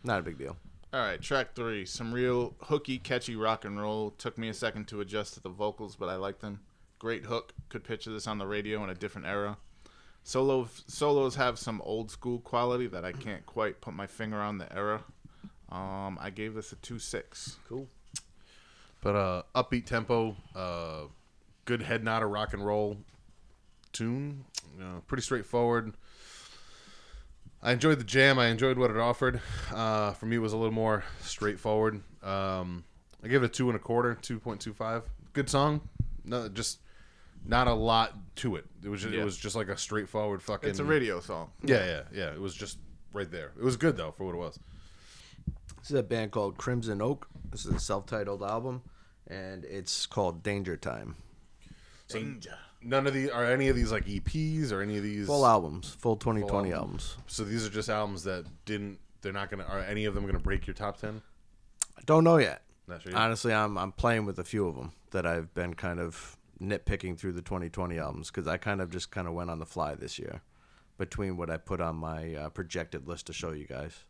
[0.04, 0.56] not a big deal.
[0.94, 1.86] All right, track three.
[1.86, 4.12] Some real hooky, catchy rock and roll.
[4.12, 6.62] Took me a second to adjust to the vocals, but I like them.
[7.00, 7.54] Great hook.
[7.70, 9.58] Could picture this on the radio in a different era.
[10.28, 14.58] Solo solos have some old school quality that I can't quite put my finger on
[14.58, 15.06] the era.
[15.70, 17.56] Um, I gave this a two six.
[17.70, 17.88] Cool.
[19.00, 21.04] But uh, upbeat tempo, uh,
[21.64, 22.98] good head nodder rock and roll
[23.94, 24.44] tune.
[24.78, 25.94] You know, pretty straightforward.
[27.64, 28.38] I enjoyed the jam.
[28.38, 29.40] I enjoyed what it offered.
[29.74, 32.02] Uh, for me, it was a little more straightforward.
[32.22, 32.84] Um,
[33.24, 35.04] I gave it a two and a quarter, two point two five.
[35.32, 35.88] Good song.
[36.26, 36.80] No, just
[37.48, 38.66] not a lot to it.
[38.84, 39.22] It was just, Yeah.
[39.22, 40.70] it was just like a straightforward fucking.
[40.70, 41.52] It's a radio song.
[41.64, 42.34] Yeah, yeah, yeah.
[42.34, 42.78] It was just
[43.14, 43.52] right there.
[43.58, 44.60] It was good though for what it was.
[45.80, 47.28] This is a band called Crimson Oak.
[47.52, 48.82] This is a self-titled album,
[49.28, 51.16] and it's called Danger Time.
[52.10, 52.58] Danger.
[52.82, 55.96] None of these are any of these like EPs or any of these Full albums,
[56.00, 56.84] full 2020 album.
[56.92, 57.18] albums.
[57.28, 59.00] So these are just albums that didn't.
[59.22, 59.64] They're not gonna.
[59.64, 61.22] Are any of them gonna break your top ten?
[61.98, 62.62] I don't know yet.
[62.88, 63.16] Not sure.
[63.16, 67.18] Honestly, I'm I'm playing with a few of them that I've been kind of nitpicking
[67.18, 69.96] through the 2020 albums because I kind of just kind of went on the fly
[69.96, 70.42] this year
[70.98, 74.04] between what I put on my uh, projected list to show you guys.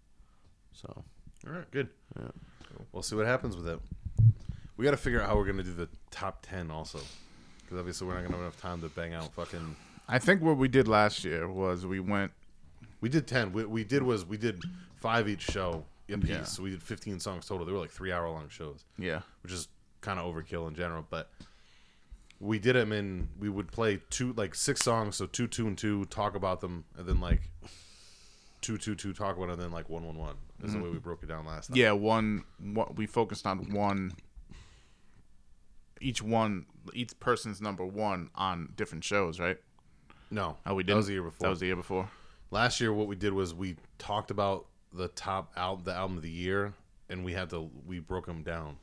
[0.74, 1.04] So
[1.46, 1.90] All right, good.
[2.18, 2.28] Yeah.
[2.92, 3.80] We'll see what happens with it.
[4.78, 7.00] We got to figure out how we're gonna do the top ten also,
[7.64, 9.76] because obviously we're not gonna have enough time to bang out fucking.
[10.08, 12.32] I think what we did last year was we went.
[13.02, 13.52] We did ten.
[13.52, 14.64] We, we did was we did
[15.02, 16.30] five each show a piece.
[16.30, 16.44] Yeah.
[16.44, 17.66] So we did fifteen songs total.
[17.66, 18.86] They were like three hour long shows.
[19.00, 19.22] Yeah.
[19.42, 19.68] which is
[20.02, 21.04] kind of overkill in general.
[21.10, 21.32] But
[22.40, 23.30] we did them in.
[23.40, 26.06] We would play two, like six songs, so two, two, and two.
[26.06, 27.50] Talk about them, and then like
[28.62, 29.14] two, two, two.
[29.14, 30.36] Talk about it, and then like one, one, one.
[30.64, 31.00] Is the way we mm-hmm.
[31.00, 31.78] broke it down last time.
[31.78, 34.14] Yeah, one, what We focused on one.
[36.02, 39.58] Each one, each person's number one on different shows, right?
[40.30, 40.94] No, Oh, we did.
[40.94, 41.46] That was the year before.
[41.46, 42.10] That was the year before.
[42.52, 42.92] last year.
[42.94, 46.74] What we did was we talked about the top album, the album of the year,
[47.10, 48.78] and we had to we broke them down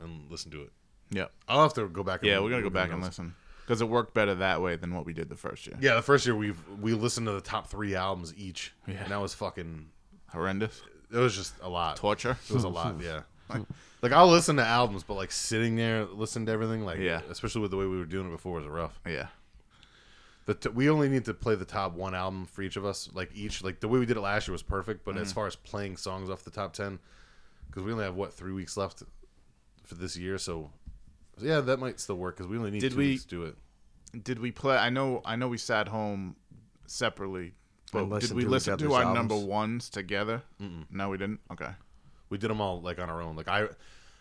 [0.00, 0.72] and listened to it.
[1.10, 1.26] Yeah.
[1.48, 2.20] I'll have to go back.
[2.20, 3.34] And Yeah, we're gonna go back and listen
[3.66, 5.76] because it worked better that way than what we did the first year.
[5.80, 8.94] Yeah, the first year we we listened to the top three albums each, Yeah.
[9.02, 9.88] and that was fucking.
[10.28, 10.80] Horrendous.
[11.12, 11.96] It was just a lot.
[11.96, 12.36] Torture.
[12.48, 13.22] It was a lot, yeah.
[14.02, 17.22] Like I'll listen to albums, but like sitting there listening to everything, like Yeah.
[17.28, 19.00] especially with the way we were doing it before, was rough.
[19.04, 19.26] Yeah.
[20.46, 23.10] The t- we only need to play the top one album for each of us,
[23.12, 25.04] like each like the way we did it last year was perfect.
[25.04, 25.22] But Mm-hmm.
[25.22, 26.98] as far as playing songs off the top ten,
[27.66, 29.02] because we only have what three weeks left
[29.84, 30.70] for this year, so
[31.42, 33.44] yeah, that might still work because we only need Did two we- weeks to do
[33.44, 33.56] it.
[34.24, 34.76] Did we play?
[34.76, 35.22] I know.
[35.24, 36.34] I know we sat home
[36.86, 37.54] separately,
[37.92, 39.30] but And did listened we to each listen to other's our albums.
[39.30, 40.42] number ones together?
[40.90, 41.40] No, we didn't.
[41.52, 41.70] Okay.
[42.28, 43.36] We did them all like on our own.
[43.36, 43.68] Like I,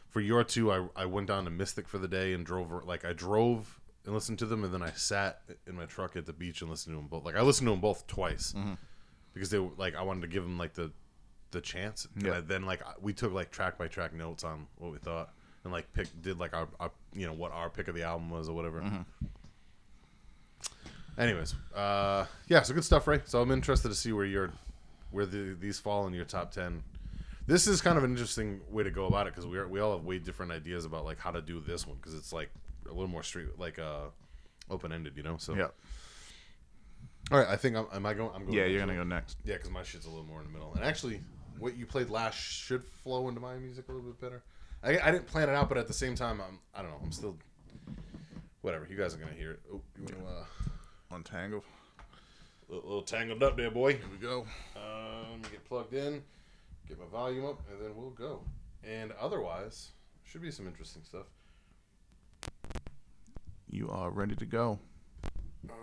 [0.10, 2.72] for your two, I I went down to Mystic for the day and drove.
[2.86, 6.26] Like I drove and listened to them, and then I sat in my truck at
[6.26, 7.26] the beach and listened to them both.
[7.26, 8.74] Like I listened to them both twice mm-hmm.
[9.34, 10.92] because they were like I wanted to give them like the
[11.52, 12.08] the chance.
[12.16, 12.38] And Yeah.
[12.38, 15.34] I- then like we took like track by track notes on what we thought
[15.64, 18.30] and like pick did like our, our you know what our pick of the album
[18.30, 18.84] was or whatever.
[21.18, 23.20] Anyways, uh, yeah, so good stuff, Ray.
[23.26, 24.52] So I'm interested to see where your
[25.12, 26.82] where the, these fall in your top ten.
[27.46, 29.80] This is kind of an interesting way to go about it because we are, we
[29.80, 32.50] all have way different ideas about like how to do this one because it's like
[32.86, 34.06] a little more straight, like uh,
[34.70, 35.36] open ended, you know.
[35.38, 35.68] So Yeah.
[37.32, 38.30] all right, I think I'm, am I going?
[38.34, 38.56] I'm going.
[38.58, 39.38] Yeah, you're gonna go next.
[39.44, 40.74] Yeah, because my shit's a little more in the middle.
[40.76, 41.22] And actually,
[41.58, 44.44] what you played last should flow into my music a little bit better.
[44.84, 47.00] I, I didn't plan it out, but at the same time, I'm I don't know.
[47.04, 47.38] I'm still
[48.62, 48.88] whatever.
[48.90, 49.60] You guys are gonna hear it.
[49.74, 51.64] Oh, you want to uh, Untangle.
[52.68, 53.94] little, little tangled up there, boy.
[53.94, 54.46] Here we go.
[54.76, 56.24] Uh, let me get plugged in,
[56.88, 58.42] get my volume up, and then we'll go.
[58.84, 59.90] And otherwise,
[60.24, 61.26] should be some interesting stuff.
[63.70, 64.80] You are ready to go.
[65.70, 65.74] Uh,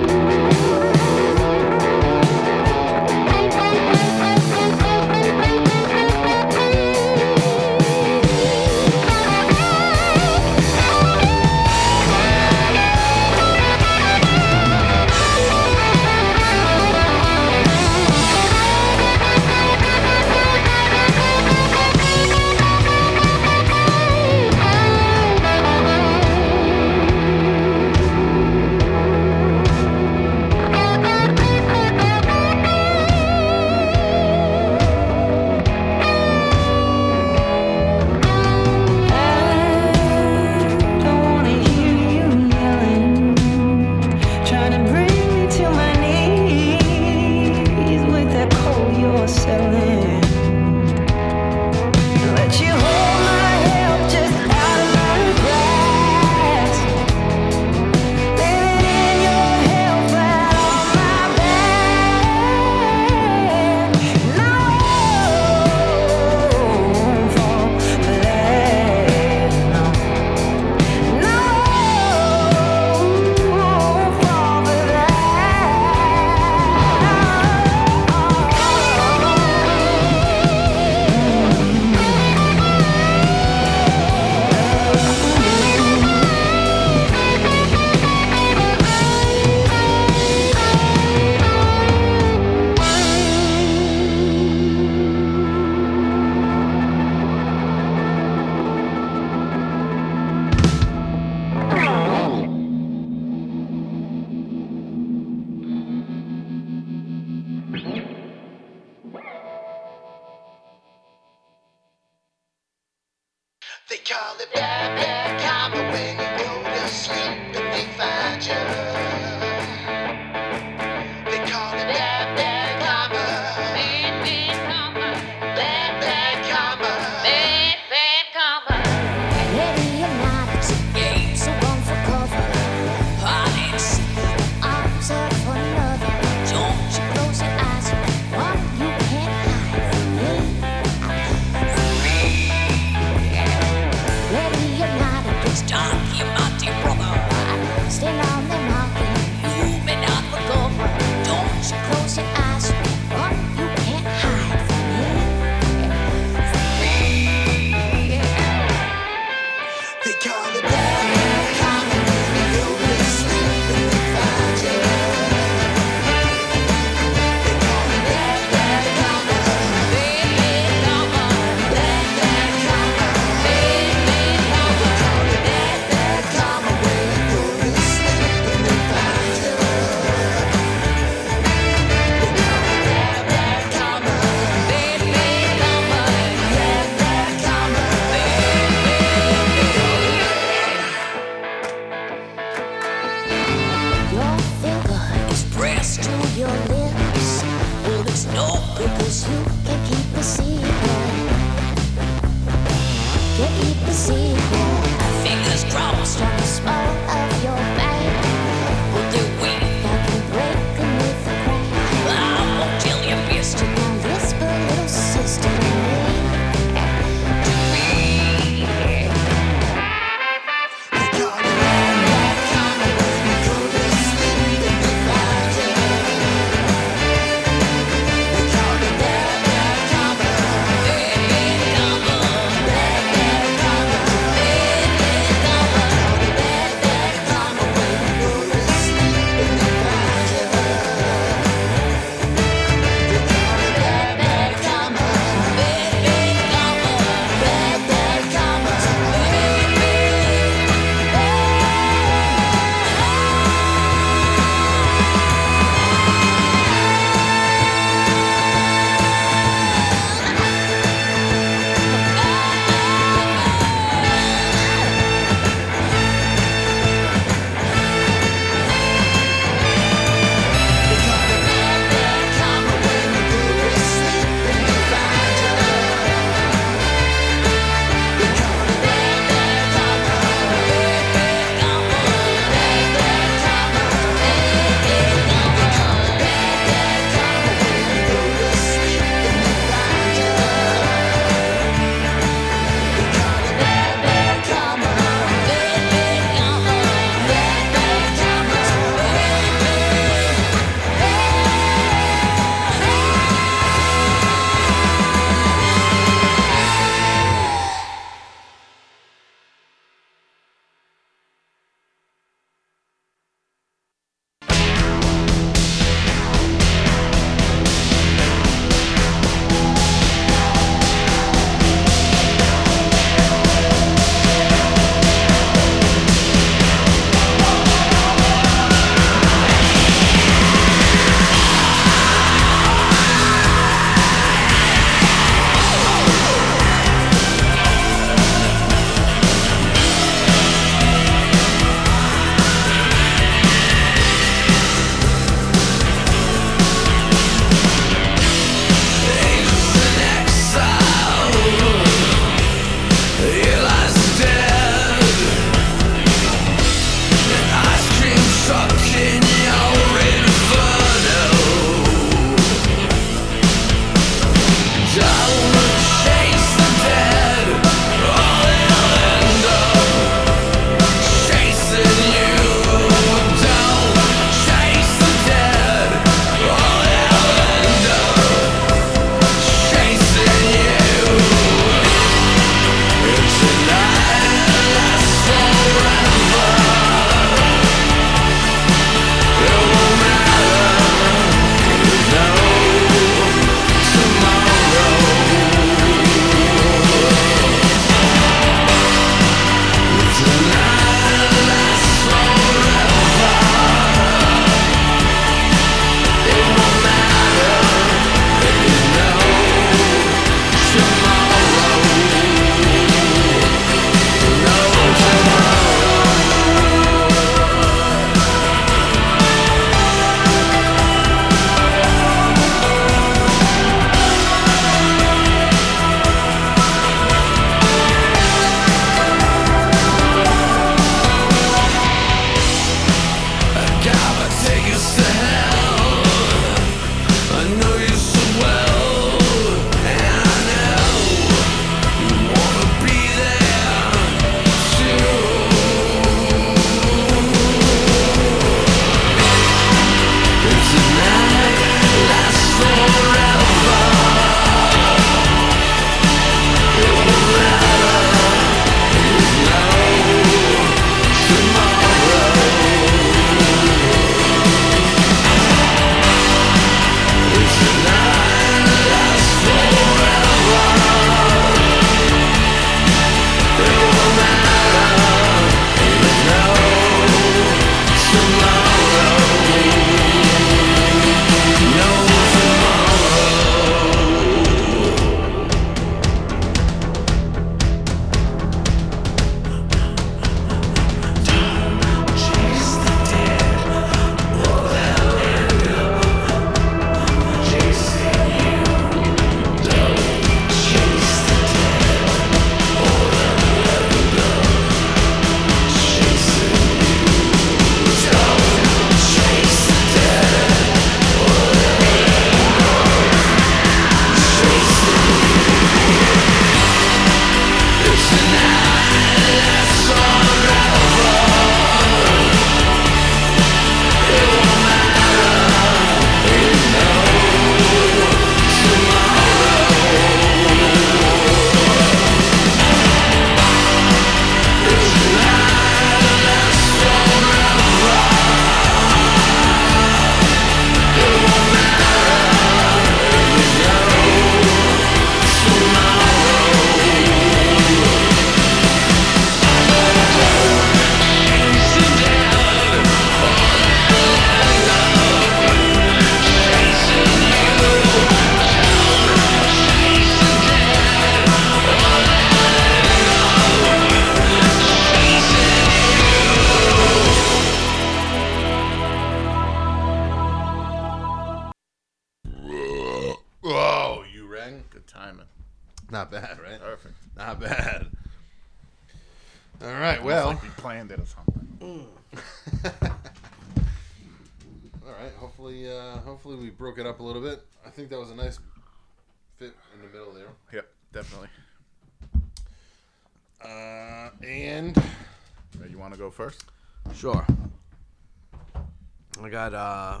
[599.50, 600.00] got uh,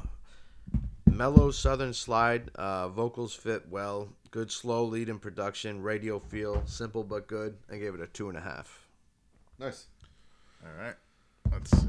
[1.10, 2.50] mellow southern slide.
[2.54, 4.08] Uh, vocals fit well.
[4.30, 5.82] Good slow lead in production.
[5.82, 7.56] Radio feel simple but good.
[7.70, 8.86] I gave it a two and a half.
[9.58, 9.86] nice.
[10.64, 10.94] All right.
[11.50, 11.88] Let's see.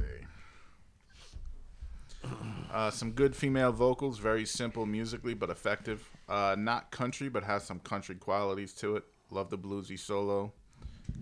[2.71, 6.07] Uh, some good female vocals, very simple musically but effective.
[6.29, 9.03] Uh, not country, but has some country qualities to it.
[9.29, 10.53] Love the bluesy solo.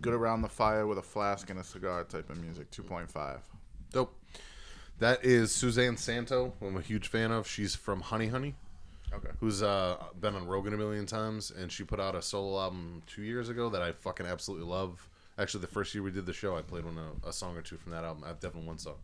[0.01, 2.69] Good around the fire with a flask and a cigar type of music.
[2.71, 3.39] 2.5.
[3.91, 4.15] Dope.
[4.99, 7.47] That is Suzanne Santo, who I'm a huge fan of.
[7.47, 8.55] She's from Honey Honey,
[9.13, 9.29] Okay.
[9.39, 13.01] who's uh, been on Rogan a million times, and she put out a solo album
[13.07, 15.07] two years ago that I fucking absolutely love.
[15.37, 17.61] Actually, the first year we did the show, I played one a, a song or
[17.61, 18.23] two from that album.
[18.25, 18.95] I have definitely one song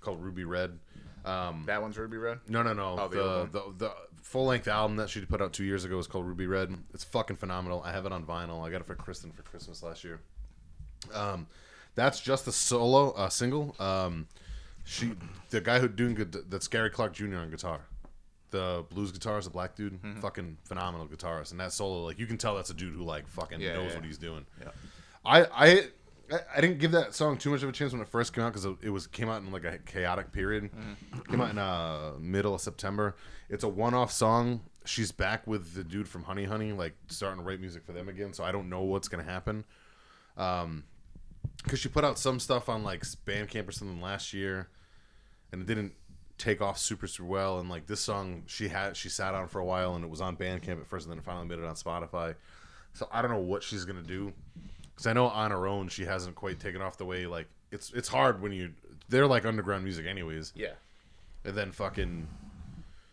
[0.00, 0.78] called Ruby Red.
[1.24, 2.38] Um, That one's Ruby Red?
[2.48, 2.96] no, no, no.
[2.98, 3.90] Oh, the the, the the
[4.22, 6.72] full length album that she put out two years ago is called Ruby Red.
[6.92, 7.82] It's fucking phenomenal.
[7.84, 8.64] I have it on vinyl.
[8.64, 10.20] I got it for Kristen for Christmas last year.
[11.12, 11.46] Um,
[11.96, 13.74] that's just the solo uh, single.
[13.80, 14.28] Um,
[14.84, 15.12] she,
[15.50, 17.36] the guy who doing good, that's Gary Clark Jr.
[17.36, 17.80] on guitar.
[18.50, 20.20] The blues guitarist, the black dude, Mm-hmm.
[20.20, 21.50] fucking phenomenal guitarist.
[21.50, 23.90] And that solo, like you can tell that's a dude who like fucking Yeah, knows
[23.90, 23.96] yeah.
[23.96, 24.46] what he's doing.
[24.60, 24.68] Yeah.
[25.24, 25.88] I, I
[26.56, 28.52] I- didn't give that song too much of a chance when it first came out
[28.52, 30.70] because it was came out in like a chaotic period.
[31.28, 33.16] Came out in uh, middle of September.
[33.50, 34.60] It's a one-off song.
[34.86, 38.08] She's back with the dude from Honey Honey, like starting to write music for them
[38.08, 38.32] again.
[38.32, 39.64] So I don't know what's gonna happen.
[40.36, 40.84] Um,
[41.62, 44.68] because she put out some stuff on like Bandcamp or something last year,
[45.52, 45.92] and it didn't
[46.38, 47.58] take off super super well.
[47.60, 50.20] And like this song, she had she sat on for a while, and it was
[50.20, 52.34] on Bandcamp at first, and then it finally made it on Spotify.
[52.92, 54.32] So I don't know what she's gonna do,
[54.94, 57.92] because I know on her own she hasn't quite taken off the way like it's
[57.92, 58.72] it's hard when you
[59.08, 60.74] they're like underground music anyways, Yeah.
[61.44, 62.26] and then fucking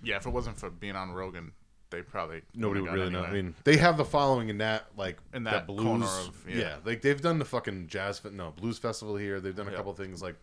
[0.03, 1.51] Yeah, if it wasn't for being on Rogan,
[1.91, 3.23] they probably nobody would really gone know.
[3.23, 5.83] I mean, they have the following in that like In that, that blues.
[5.85, 6.55] corner of- yeah.
[6.57, 6.75] yeah.
[6.85, 9.39] like they've done the fucking jazz no blues festival here.
[9.39, 9.77] They've done a Yeah.
[9.77, 10.35] couple things like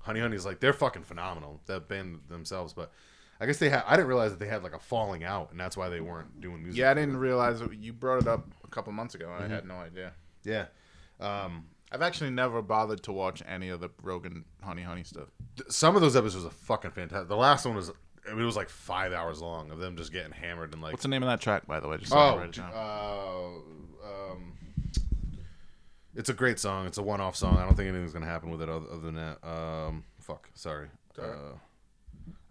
[0.00, 1.60] Honey Honey's like they're fucking phenomenal.
[1.66, 2.90] That band themselves, but
[3.40, 3.84] I guess they had.
[3.86, 6.40] I didn't realize that they had like a falling out, and that's why they weren't
[6.40, 6.78] doing music.
[6.80, 7.70] Yeah, I didn't realize it.
[7.74, 9.26] You brought it up a couple months ago.
[9.26, 9.44] Mm-hmm.
[9.44, 10.12] I had no idea.
[10.42, 10.66] Yeah.
[11.20, 15.28] Um, I've actually never bothered to watch any of the Rogan Honey Honey stuff.
[15.56, 17.28] th- some of those episodes are fucking fantastic.
[17.28, 17.92] The last one was.
[18.28, 20.92] I mean, it was like five hours long of them just getting hammered and like.
[20.92, 21.98] What's the name of that track, by the way?
[21.98, 24.52] Just so Oh, it uh, um,
[26.14, 26.86] it's a great song.
[26.86, 27.58] It's a one-off song.
[27.58, 29.46] I don't think anything's gonna happen with it other, other than that.
[29.46, 30.88] Um, fuck, sorry.
[31.18, 31.54] Uh,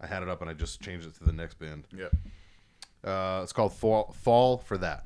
[0.00, 1.84] I had it up and I just changed it to the next band.
[1.96, 2.08] yeah.
[3.04, 5.04] Uh, it's called Fall, Fall for That.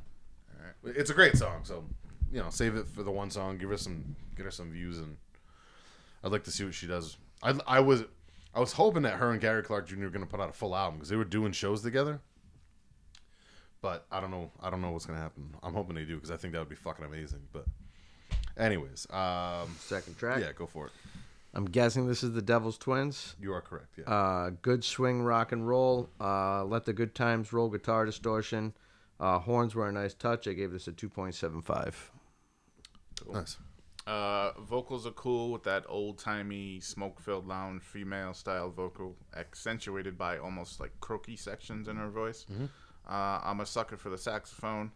[0.85, 1.61] It's a great song.
[1.65, 1.85] So,
[2.33, 3.59] you know, save it for the one song.
[3.59, 5.19] Give her some, get her some views, and
[6.25, 7.19] I'd like to see what she does.
[7.43, 8.05] I, I was,
[8.55, 10.01] I was hoping that her and Gary Clark Jr.
[10.05, 12.21] were gonna put out a full album because they were doing shows together.
[13.83, 14.51] But I don't know.
[14.61, 15.55] I don't know what's gonna happen.
[15.63, 17.41] I'm hoping they do because I think that would be fucking amazing.
[17.53, 17.65] But,
[18.57, 20.41] anyways, um, Second track.
[20.41, 20.93] yeah, go for it.
[21.55, 23.35] I'm guessing this is the Devil's Twins.
[23.41, 23.99] You are correct.
[23.99, 24.05] Yeah.
[24.05, 26.09] Uh, good swing, rock and roll.
[26.21, 27.69] Uh, let the good times roll.
[27.69, 28.73] Guitar distortion.
[29.19, 30.47] Uh, horns were a nice touch.
[30.47, 31.95] I gave this a 2.75.
[33.33, 33.57] nice.
[34.11, 40.19] Uh, vocals are cool with that old timey smoke filled lounge female style vocal, accentuated
[40.19, 42.45] by almost like croaky sections in her voice.
[43.09, 44.91] Uh, I'm a sucker for the saxophone.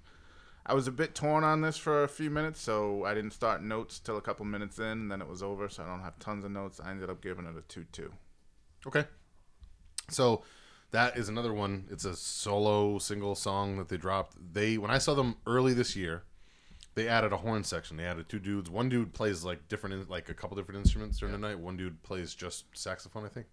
[0.66, 3.62] I was a bit torn on this for a few minutes, so I didn't start
[3.62, 6.18] notes till a couple minutes in, and then it was over, so I don't have
[6.18, 6.80] tons of notes.
[6.84, 8.12] I ended up giving it a 2 2.
[8.88, 9.04] Okay.
[10.10, 10.42] So
[10.90, 11.86] that is another one.
[11.88, 14.54] It's a solo single song that they dropped.
[14.54, 16.24] They when I saw them early this year,
[16.94, 17.96] they added a horn section.
[17.96, 18.70] They added two dudes.
[18.70, 21.58] One dude plays like different, in- like a couple different instruments during the night.
[21.58, 23.46] One dude plays just saxophone, I think,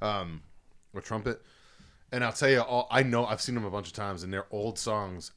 [0.00, 0.42] um,
[0.94, 1.42] or trumpet.
[2.12, 4.32] And I'll tell you, all, I know I've seen them a bunch of times, and
[4.32, 5.32] their old songs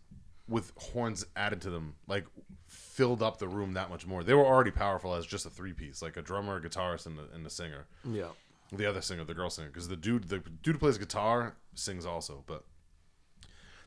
[0.48, 2.26] with horns added to them, like
[2.68, 4.24] filled up the room that much more.
[4.24, 7.18] They were already powerful as just a three piece, like a drummer, a guitarist, and
[7.18, 8.28] a, and a singer Yeah.
[8.72, 12.06] the other singer, the girl singer, because the dude, the dude who plays guitar sings
[12.06, 12.44] also.
[12.46, 12.64] But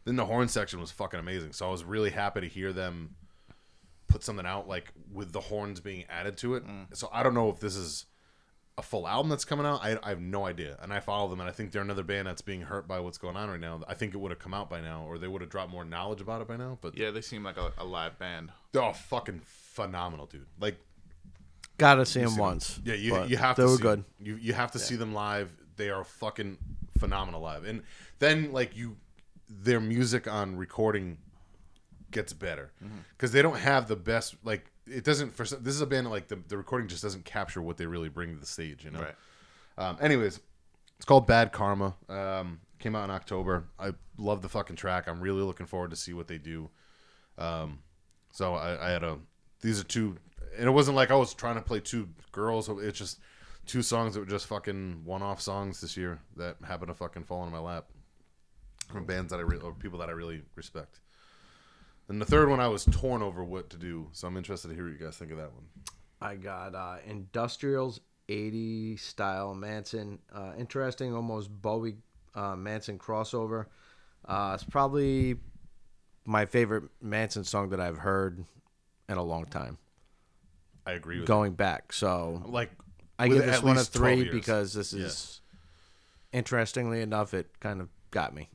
[0.04, 1.52] then the horn section was fucking amazing.
[1.52, 3.14] So I was really happy to hear them
[4.08, 6.66] put something out like with the horns being added to it.
[6.66, 6.86] Mm.
[6.96, 8.06] So I don't know if this is
[8.76, 9.80] a full album that's coming out.
[9.82, 10.78] I, I have no idea.
[10.80, 13.18] And I follow them, and I think they're another band that's being hurt by what's
[13.18, 13.80] going on right now.
[13.88, 15.84] I think it would have come out by now, or they would have dropped more
[15.84, 16.78] knowledge about it by now.
[16.80, 18.50] But Yeah, they seem like a, a live band.
[18.72, 20.46] they're all fucking phenomenal, dude.
[20.60, 20.76] Like
[21.76, 22.40] Gotta see them see them.
[22.44, 22.80] once.
[22.84, 24.04] Yeah, you you have they to were see, good.
[24.20, 25.50] You you have to see them live.
[25.76, 26.58] They are fucking
[26.98, 27.64] phenomenal live.
[27.64, 27.82] And
[28.18, 28.96] then like you
[29.48, 31.18] their music on recording
[32.10, 32.98] gets better Mm-hmm.
[33.16, 35.34] because they don't have the best like it doesn't.
[35.34, 37.86] For this is a band that, like the the recording just doesn't capture what they
[37.86, 38.84] really bring to the stage.
[38.84, 39.00] You know.
[39.00, 39.14] Right.
[39.76, 40.40] Um, anyways,
[40.96, 41.94] it's called Bad Karma.
[42.08, 43.64] Um, came out in October.
[43.78, 45.06] I love the fucking track.
[45.08, 46.70] I'm really looking forward to see what they do.
[47.36, 47.80] Um,
[48.32, 49.18] so I, I had a.
[49.60, 50.16] These are two,
[50.56, 52.68] and it wasn't like I was trying to play two girls.
[52.68, 53.18] It's just
[53.66, 57.42] two songs that were just fucking one-off songs this year that happened to fucking fall
[57.44, 57.84] into my lap
[58.90, 61.00] from bands that I re- or people that I really respect.
[62.08, 64.08] And the third one, I was torn over what to do.
[64.12, 65.64] So I'm interested to hear what you guys think of that one.
[66.20, 70.18] I got uh, Industrials 80 style Manson.
[70.34, 71.96] Uh, interesting, almost Bowie
[72.34, 73.66] uh, Manson crossover.
[74.24, 75.36] Uh, it's probably
[76.24, 78.44] my favorite Manson song that I've heard
[79.08, 79.78] in a long time,
[80.86, 81.92] I agree with going back.
[81.94, 82.70] So like
[83.18, 85.06] I give this one a three because this Yeah.
[85.06, 85.40] is,
[86.32, 88.50] interestingly enough, it kind of got me.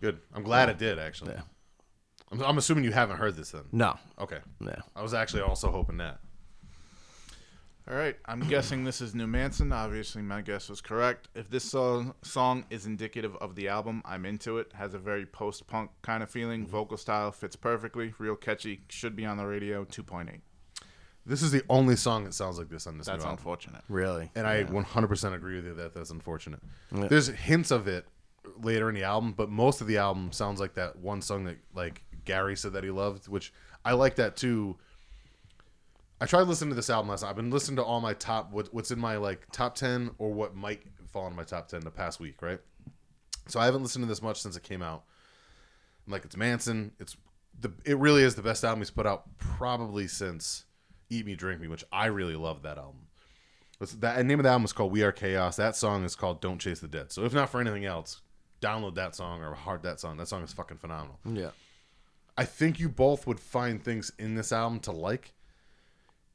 [0.00, 0.20] Good.
[0.32, 1.32] I'm glad it did actually.
[1.32, 1.40] Yeah.
[2.40, 3.64] I'm, I'm assuming you haven't heard this then.
[3.72, 4.38] No, Okay.
[4.60, 4.74] no.
[4.94, 6.18] I was actually also hoping that.
[7.88, 9.72] All right, I'm guessing this is New Manson.
[9.72, 11.28] Obviously, my guess was correct.
[11.36, 14.72] If this song, song is indicative of the album, I'm into it.
[14.74, 16.62] Has a very post punk kind of feeling.
[16.62, 16.70] Mm-hmm.
[16.72, 18.12] Vocal style fits perfectly.
[18.18, 18.80] Real catchy.
[18.88, 19.84] Should be on the radio.
[19.84, 20.40] 2.8.
[21.24, 23.38] This is the only song that sounds like this on this That's new album.
[23.38, 23.82] unfortunate.
[23.88, 24.30] Really.
[24.34, 26.60] And I 100% agree with you that that's unfortunate.
[26.90, 28.06] There's hints of it
[28.60, 31.58] later in the album, but most of the album sounds like that one song that
[31.74, 33.52] like Gary said that he loved, which
[33.84, 34.76] I like that too.
[36.20, 37.30] I tried listening to this album last night.
[37.30, 40.32] I've been listening to all my top what, what's in my like top 10 or
[40.32, 42.60] what might fall in my top 10 the past week, right?
[43.48, 45.04] So I haven't listened to this much since it came out.
[46.06, 46.92] I'm like it's Manson.
[46.98, 47.16] It's
[47.60, 50.64] the it really is the best album he's put out probably since
[51.10, 53.06] Eat Me Drink Me, which I really love that album.
[53.80, 56.40] It's- That name of the album is called "We Are Chaos." That song is called
[56.40, 58.22] "Don't Chase the Dead." So if not for anything else,
[58.62, 60.16] download that song or heart that song.
[60.16, 61.18] That song is fucking phenomenal.
[61.24, 61.50] Yeah.
[62.38, 65.32] I think you both would find things in this album to like,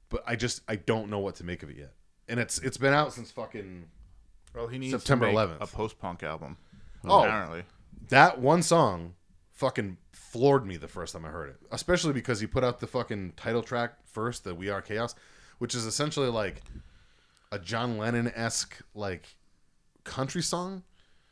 [0.09, 1.93] but I just I don't know what to make of it yet.
[2.27, 3.85] And it's it's been out since fucking
[4.55, 5.61] Well, he needs September to make 11th.
[5.61, 6.57] a post punk album.
[7.03, 7.23] Oh.
[7.23, 7.63] apparently.
[8.09, 9.15] that one song
[9.53, 11.57] fucking floored me the first time I heard it.
[11.71, 15.15] Especially because he put out the fucking title track first, the We Are Chaos,
[15.57, 16.61] which is essentially like
[17.51, 19.35] a John Lennon esque like
[20.03, 20.83] country song.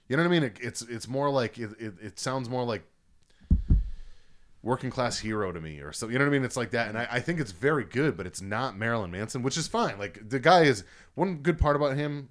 [0.08, 0.44] You know what I mean?
[0.44, 2.84] It, it's it's more like it, it, it sounds more like
[4.62, 6.44] working class hero to me or so you know what I mean?
[6.44, 6.90] It's like that.
[6.90, 9.98] And I, I think it's very good, but it's not Marilyn Manson, which is fine.
[9.98, 10.84] Like the guy is
[11.16, 12.30] one good part about him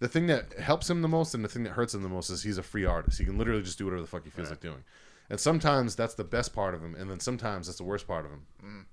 [0.00, 2.30] the thing that helps him the most and the thing that hurts him the most
[2.30, 3.18] is he's a free artist.
[3.18, 4.82] He can literally just do whatever the fuck he feels like doing.
[5.28, 8.24] And sometimes that's the best part of him, and then sometimes that's the worst part
[8.24, 8.46] of him.
[8.64, 8.84] Mm.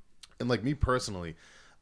[0.41, 1.35] And like me personally,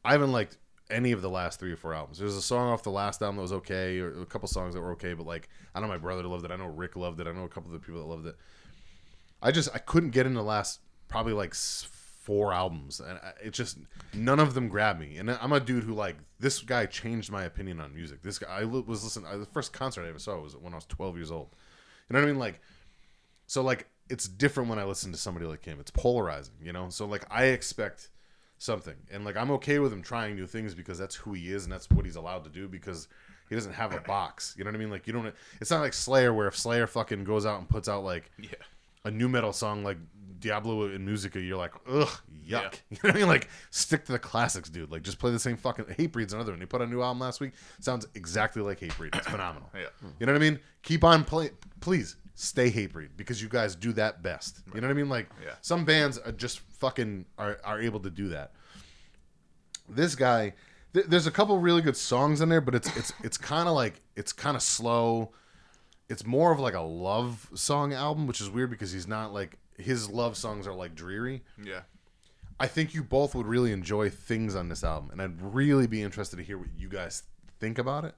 [0.04, 0.56] I haven't liked
[0.88, 2.18] any of the last three or four albums.
[2.18, 4.80] There's a song off the last album that was okay, or a couple songs that
[4.80, 6.52] were okay, but like I know my brother loved it.
[6.52, 7.26] I know Rick loved it.
[7.26, 8.36] I know a couple of the people that loved it.
[9.42, 13.50] I just I couldn't get into the last probably like four albums, and I- it
[13.52, 13.78] just
[14.12, 15.16] none of them grabbed me.
[15.18, 18.22] And I'm a dude who like this guy changed my opinion on music.
[18.22, 19.26] This guy I was listening.
[19.30, 21.48] I, the first concert I ever saw was when I was 12 years old.
[22.08, 22.38] You know what I mean?
[22.38, 22.60] Like,
[23.46, 25.78] so like it's different when I listen to somebody like him.
[25.80, 26.88] It's polarizing, you know.
[26.90, 28.10] So like I expect
[28.58, 31.64] something, and like I'm okay with him trying new things because that's who he is
[31.64, 33.06] and that's what he's allowed to do because
[33.48, 34.54] he doesn't have a box.
[34.58, 34.90] You know what I mean?
[34.90, 35.32] Like you don't.
[35.60, 38.48] It's not like Slayer where if Slayer fucking goes out and puts out like Yeah.
[39.06, 39.98] A new metal song like
[40.40, 42.08] Diabolus in Musica, you're like, ugh,
[42.46, 42.74] yuck.
[42.90, 43.28] You know what I mean?
[43.28, 44.90] Like, stick to the classics, dude.
[44.90, 45.86] Like, just play the same fucking.
[45.86, 46.60] Hatebreed's another one.
[46.60, 47.52] They put a new album last week.
[47.80, 49.16] Sounds exactly like Hatebreed.
[49.16, 49.70] It's phenomenal.
[49.74, 49.86] Yeah.
[50.20, 50.58] You know what I mean?
[50.82, 51.52] Keep on playing.
[51.80, 54.60] Please stay Hatebreed because you guys do that best.
[54.74, 55.08] You know what I mean?
[55.08, 55.52] Like, Yeah.
[55.62, 58.52] some bands are just fucking are, are able to do that.
[59.88, 60.52] This guy,
[60.94, 63.74] th- there's a couple really good songs in there, but it's it's it's kind of
[63.74, 65.32] like it's kind of slow
[66.08, 69.58] it's more of like a love song album, which is weird because he's not like
[69.78, 71.42] his love songs are like dreary.
[71.62, 71.80] Yeah.
[72.58, 76.02] I think you both would really enjoy things on this album, and I'd really be
[76.02, 77.22] interested to hear what you guys
[77.60, 78.14] think about it.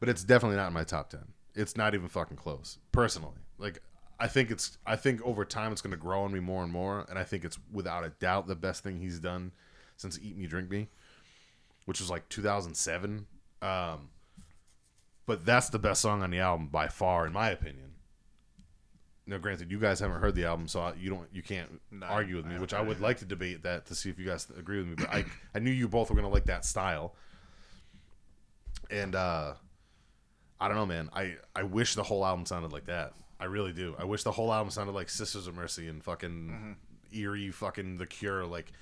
[0.00, 1.26] But it's definitely not in my top ten.
[1.54, 3.36] It's not even fucking close, personally.
[3.58, 3.82] Like
[4.20, 6.72] I think it's I think over time it's going to grow on me more and
[6.72, 9.52] more, and I think it's without a doubt the best thing he's done
[9.96, 10.88] since Eat Me Drink Me,
[11.84, 13.26] which was like 2007.
[13.60, 14.08] Um,
[15.28, 17.84] but that's the best song on the album by far, in my opinion.
[19.26, 22.36] Now, granted, you guys haven't heard the album, so you don't, you can't No, argue
[22.36, 22.52] with me.
[22.52, 24.86] haven't Which I would like to debate that to see if you guys agree with
[24.88, 24.94] me.
[24.98, 25.24] But I,
[25.54, 27.14] I knew you both were gonna like that style,
[28.90, 29.54] and uh,
[30.60, 31.10] I don't know, man.
[31.12, 33.12] I, I wish the whole album sounded like that.
[33.38, 33.94] I really do.
[33.98, 36.72] I wish the whole album sounded like Sisters of Mercy and fucking Mm-hmm.
[37.20, 38.46] eerie, fucking The Cure.
[38.46, 38.72] Like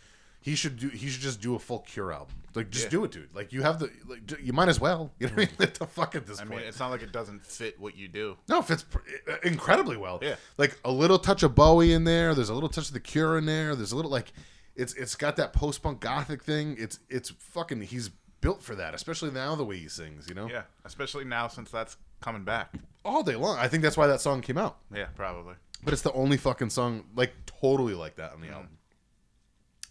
[0.47, 0.88] he should do.
[0.90, 2.36] He should just do a full Cure album.
[2.55, 2.90] Like just Yeah.
[2.90, 3.34] do it, dude.
[3.34, 3.90] Like you have the.
[4.07, 5.11] Like you might as well.
[5.18, 5.55] You know what I mean?
[5.57, 6.61] What the fuck at this I point?
[6.61, 8.36] mean, it's not like it doesn't fit what you do.
[8.49, 10.20] No, it fits pr- uh, incredibly well.
[10.22, 10.36] Yeah.
[10.57, 12.32] Like a little touch of Bowie in there.
[12.32, 13.74] There's a little touch of The Cure in there.
[13.74, 14.32] There's a little like
[14.76, 16.76] it's it's got that post punk gothic thing.
[16.78, 17.80] It's it's fucking.
[17.80, 20.28] He's built for that, especially now the way he sings.
[20.28, 22.72] You know, Yeah, especially now since that's coming back.
[23.05, 23.59] all day long.
[23.59, 24.76] I think that's why that song came out.
[24.94, 25.55] Yeah, probably.
[25.82, 28.53] But it's the only fucking song like totally like that on the mm.
[28.53, 28.78] album.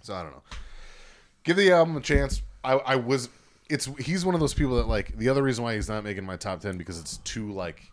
[0.05, 0.43] So I don't know.
[1.43, 2.43] Give the album a chance.
[2.63, 3.29] I, I was
[3.69, 6.25] it's he's one of those people that like the other reason why he's not making
[6.25, 7.91] my top ten because it's too like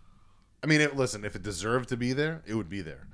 [0.62, 3.06] I mean it, listen, if it deserved to be there, it would be there.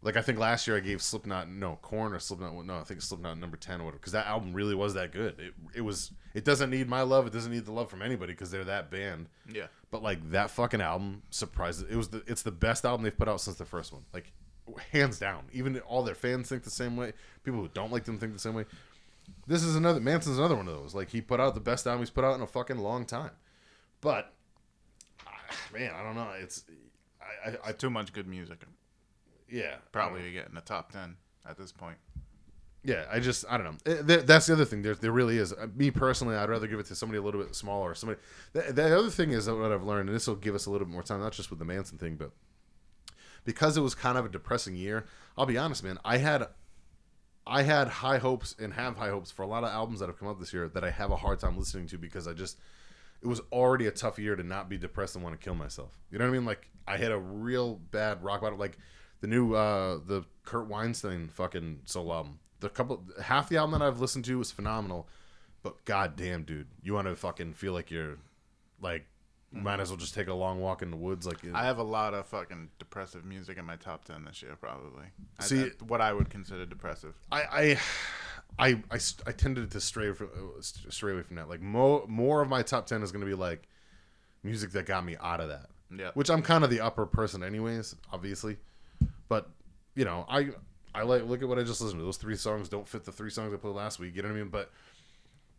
[0.00, 3.02] Like I think last year I gave Slipknot no Korn or Slipknot no I think
[3.02, 5.40] Slipknot number ten or whatever because that album really was that good.
[5.40, 7.26] It it was it doesn't need my love.
[7.26, 9.26] It doesn't need the love from anybody because they're that band.
[9.52, 9.66] Yeah.
[9.90, 13.28] But like that fucking album surprised it was the it's the best album they've put
[13.28, 14.02] out since the first one.
[14.12, 14.32] Like
[14.92, 15.44] hands down.
[15.52, 17.12] Even all their fans think the same way.
[17.44, 18.64] People who don't like them think the same way.
[19.46, 20.94] This is another Manson's another one of those.
[20.94, 23.30] Like he put out the best album he's put out in a fucking long time.
[24.00, 24.32] But
[25.26, 25.30] ah,
[25.72, 26.30] man, I don't know.
[26.40, 26.64] It's
[27.44, 28.62] I I, I Too much good music.
[29.50, 31.16] yeah Probably to get in the top ten
[31.48, 31.96] at this point.
[32.84, 33.92] Yeah, I just I don't know.
[33.92, 34.82] Eh, That's the other thing.
[34.82, 35.52] There, there really is.
[35.52, 37.94] Uh, Me personally, I'd rather give it to somebody a little bit smaller.
[37.94, 38.20] Somebody.
[38.54, 40.70] The, the other thing is that what I've learned, and this will give us a
[40.70, 42.32] little bit more time, not just with the Manson thing, but
[43.44, 45.06] because it was kind of a depressing year.
[45.36, 45.98] I'll be honest, man.
[46.04, 46.48] I had,
[47.46, 50.18] I had high hopes and have high hopes for a lot of albums that have
[50.18, 52.58] come out this year that I have a hard time listening to because I just,
[53.22, 55.98] it was already a tough year to not be depressed and want to kill myself.
[56.10, 56.44] You know what I mean?
[56.44, 58.58] Like I had a real bad rock bottom.
[58.58, 58.78] Like
[59.20, 62.38] the new, uh the Kurt Weinstein fucking solo album.
[62.60, 65.08] The couple, half the album that I've listened to was phenomenal,
[65.62, 68.18] but goddamn, dude, you want to fucking feel like you're,
[68.80, 69.06] like,
[69.52, 71.26] might as well just take a long walk in the woods.
[71.26, 74.56] Like I have a lot of fucking depressive music in my top ten this year,
[74.60, 75.04] probably.
[75.38, 77.14] I- See- what I would consider depressive.
[77.30, 77.78] I, I,
[78.58, 81.48] I, I, st- I tended to stray from uh, st- stray away from that.
[81.48, 83.68] Like more, more of my top ten is going to be like
[84.42, 85.66] music that got me out of that.
[85.96, 86.10] Yeah.
[86.14, 87.94] Which I'm kind of the upper person, anyways.
[88.12, 88.56] Obviously,
[89.28, 89.50] but
[89.94, 90.48] you know, I,
[90.94, 92.04] I like look at what I just listened to.
[92.04, 94.16] Those three songs don't fit the three songs I played last week.
[94.16, 94.48] You know what I mean?
[94.48, 94.70] But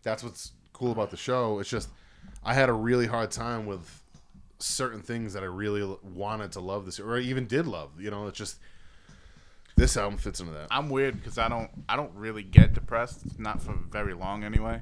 [0.02, 1.60] that's what's cool about the show.
[1.60, 1.90] It's just
[2.44, 4.02] I had a really hard time with
[4.60, 8.00] certain things that I really wanted to love this year, or even did love.
[8.00, 8.58] You know, it's just
[9.76, 10.68] this album fits into that.
[10.72, 14.82] I'm weird because I don't I don't really get depressed, not for very long anyway.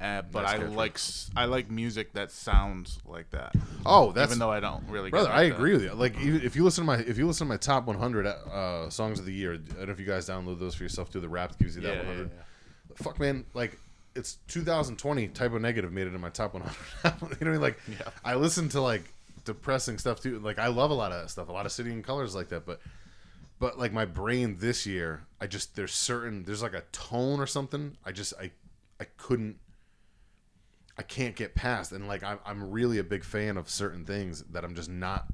[0.00, 0.76] Uh, but Nice I character.
[0.76, 0.98] like
[1.36, 3.54] I like music that sounds like that.
[3.84, 5.10] Oh, that's even though I don't really.
[5.10, 5.28] brother.
[5.28, 5.92] I agree with you.
[5.92, 8.88] Like even if you listen to my if you listen to my top 100 uh,
[8.88, 11.10] songs of the year, I don't know if you guys download those for yourself.
[11.10, 12.30] Do the rap gives you that Yeah, yeah, 100.
[12.96, 13.78] Fuck man, like
[14.14, 15.28] it's 2020.
[15.28, 16.74] Type O Negative made it in my top 100.
[17.04, 17.60] you know what I mean?
[17.60, 18.10] Like Yeah.
[18.24, 19.12] I listen to like
[19.44, 20.38] depressing stuff too.
[20.38, 21.48] Like I love a lot of that stuff.
[21.48, 22.80] A lot of City and Colors like that, but.
[23.58, 27.46] But like my brain this year, I just there's certain there's like a tone or
[27.46, 27.98] something.
[28.02, 28.52] I just I
[28.98, 29.58] I couldn't
[31.00, 31.92] I can't get past.
[31.92, 35.26] And like I'm, I'm really a big fan of certain things that I'm just not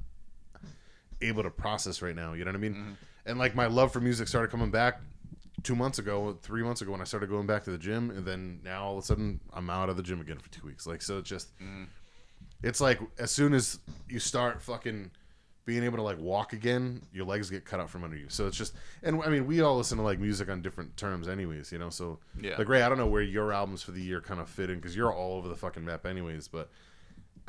[1.21, 2.33] able to process right now.
[2.33, 2.73] You know what I mean?
[2.73, 2.91] Mm-hmm.
[3.25, 5.01] And like my love for music started coming back
[5.63, 8.25] two months ago, three months ago when I started going back to the gym, and
[8.25, 10.87] then now all of a sudden I'm out of the gym again for two weeks.
[10.87, 11.87] Like so, it's just mm.
[12.63, 15.11] it's like as soon as you start fucking
[15.67, 18.27] being able to like walk again, your legs get cut out from under you.
[18.29, 21.27] So it's just, and I mean, we all listen to like music on different terms,
[21.27, 21.89] anyways, you know.
[21.89, 22.55] So Yeah.
[22.57, 24.77] like Ray, I don't know where your albums for the year kind of fit in
[24.77, 26.47] because you're all over the fucking map, anyways.
[26.47, 26.69] But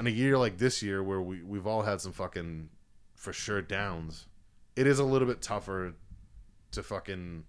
[0.00, 2.70] in a year like this year, where we we've all had some fucking
[3.14, 4.26] for sure downs,
[4.74, 5.94] it is a little bit tougher
[6.72, 7.44] to fucking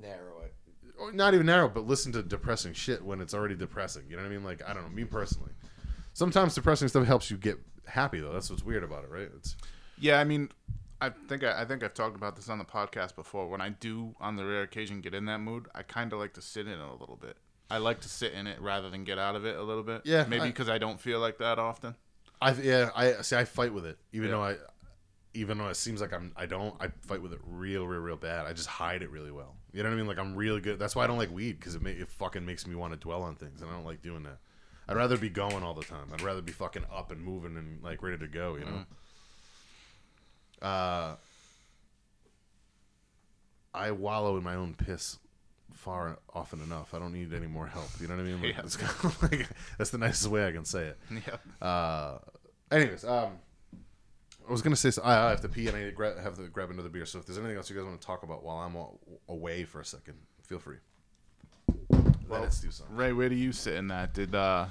[0.00, 0.54] Narrow it.
[0.98, 4.04] or not even narrow, but listen to depressing shit when it's already depressing.
[4.08, 4.44] You know what I mean?
[4.44, 5.52] Like I don't know, me personally.
[6.14, 8.32] Sometimes depressing stuff helps you get happy though.
[8.32, 9.28] That's what's weird about it, right?
[9.36, 9.56] It's
[9.98, 10.50] Yeah, I mean,
[11.00, 13.48] I think I, I think I've talked about this on the podcast before.
[13.48, 16.34] When I do, on the rare occasion, get in that mood, I kind of like
[16.34, 17.36] to sit in it a little bit.
[17.70, 20.02] I like to sit in it rather than get out of it a little bit.
[20.04, 21.94] Yeah, maybe I- because I don't feel like that often.
[22.40, 23.36] I yeah, I see.
[23.36, 24.34] I fight with it, even Yeah.
[24.36, 24.56] though I,
[25.34, 26.74] even though it seems like I'm, I don't.
[26.80, 28.46] I fight with it real, real, real bad.
[28.46, 29.54] I just hide it really well.
[29.72, 30.06] You know what I mean?
[30.06, 30.78] Like I'm really good.
[30.78, 32.98] That's why I don't like weed because it ma- it fucking makes me want to
[32.98, 34.38] dwell on things, and I don't like doing that.
[34.88, 36.08] I'd rather be going all the time.
[36.12, 38.56] I'd rather be fucking up and moving and like ready to go.
[38.56, 40.66] You know.
[40.66, 41.16] Uh,
[43.74, 45.18] I wallow in my own piss
[45.72, 46.92] far often enough.
[46.94, 47.88] I don't need any more help.
[48.00, 48.42] You know what I mean?
[48.42, 48.60] Like, Yeah.
[48.64, 50.98] it's kind of like that's the nicest way I can say it.
[51.10, 51.66] Yeah.
[51.66, 52.18] Uh,
[52.70, 53.32] anyways, um,
[54.48, 56.48] I was gonna say so, I, I have to pee and I gra- have to
[56.48, 57.06] grab another beer.
[57.06, 59.64] So if there's anything else you guys want to talk about while I'm a- away
[59.64, 60.14] for a second,
[60.46, 60.78] feel free.
[61.90, 62.96] Then let's do something.
[62.96, 64.14] Ray, where do you sit in that?
[64.14, 64.66] Did uh,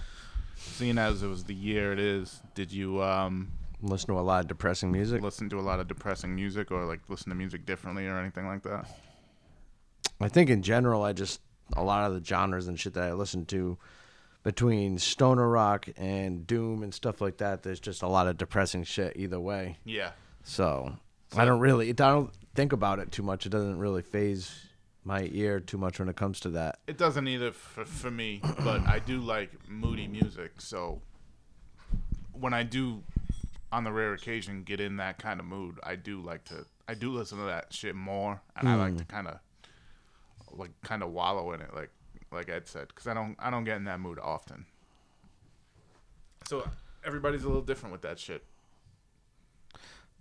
[0.56, 3.52] seeing as it was the year it is, did you um
[3.84, 5.24] Listen to a lot of depressing music.
[5.24, 8.46] listen to a lot of depressing music or like listen to music differently or anything
[8.46, 8.86] like that?
[10.20, 11.42] I think in general, I just
[11.76, 13.78] a lot of the genres and shit that I listen to
[14.44, 17.64] between stoner rock and doom and stuff like that.
[17.64, 19.78] There's just a lot of depressing shit either way.
[19.86, 20.12] Yeah.
[20.44, 20.96] So
[21.36, 23.46] I don't really, I don't think about it too much.
[23.46, 24.68] It doesn't really phase
[25.04, 26.80] my ear too much when it comes to that.
[26.88, 30.62] It doesn't either for, for me, but I do like moody music.
[30.62, 31.02] So
[32.34, 33.04] when I do,
[33.72, 36.66] on the rare occasion, get in that kind of mood, I do like to.
[36.88, 38.98] I do listen to that shit more, and I like hmm.
[38.98, 39.40] to kind of,
[40.52, 41.90] like, kind of wallow in it, like,
[42.32, 44.66] like Ed said, because I don't, I don't get in that mood often.
[46.48, 46.68] So
[47.06, 48.44] everybody's a little different with that shit.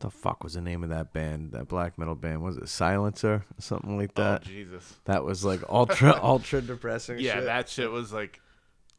[0.00, 1.52] The fuck was the name of that band?
[1.52, 4.42] That black metal band was it Silencer or something like that?
[4.44, 4.96] oh Jesus!
[5.04, 7.18] that was like ultra ultra depressing.
[7.18, 7.44] Yeah, shit.
[7.44, 8.40] that shit was like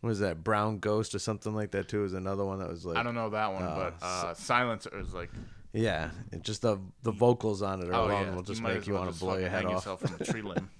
[0.02, 2.02] What was that Brown Ghost or something like that too?
[2.02, 4.96] Was another one that was like I don't know that one, Uh, but uh, Silencer
[5.00, 5.32] is like
[5.74, 8.86] yeah, it just the the vocals on it oh alone yeah, will just you make
[8.86, 9.72] you well want to blow your head off.
[9.72, 10.70] yourself from a tree limb.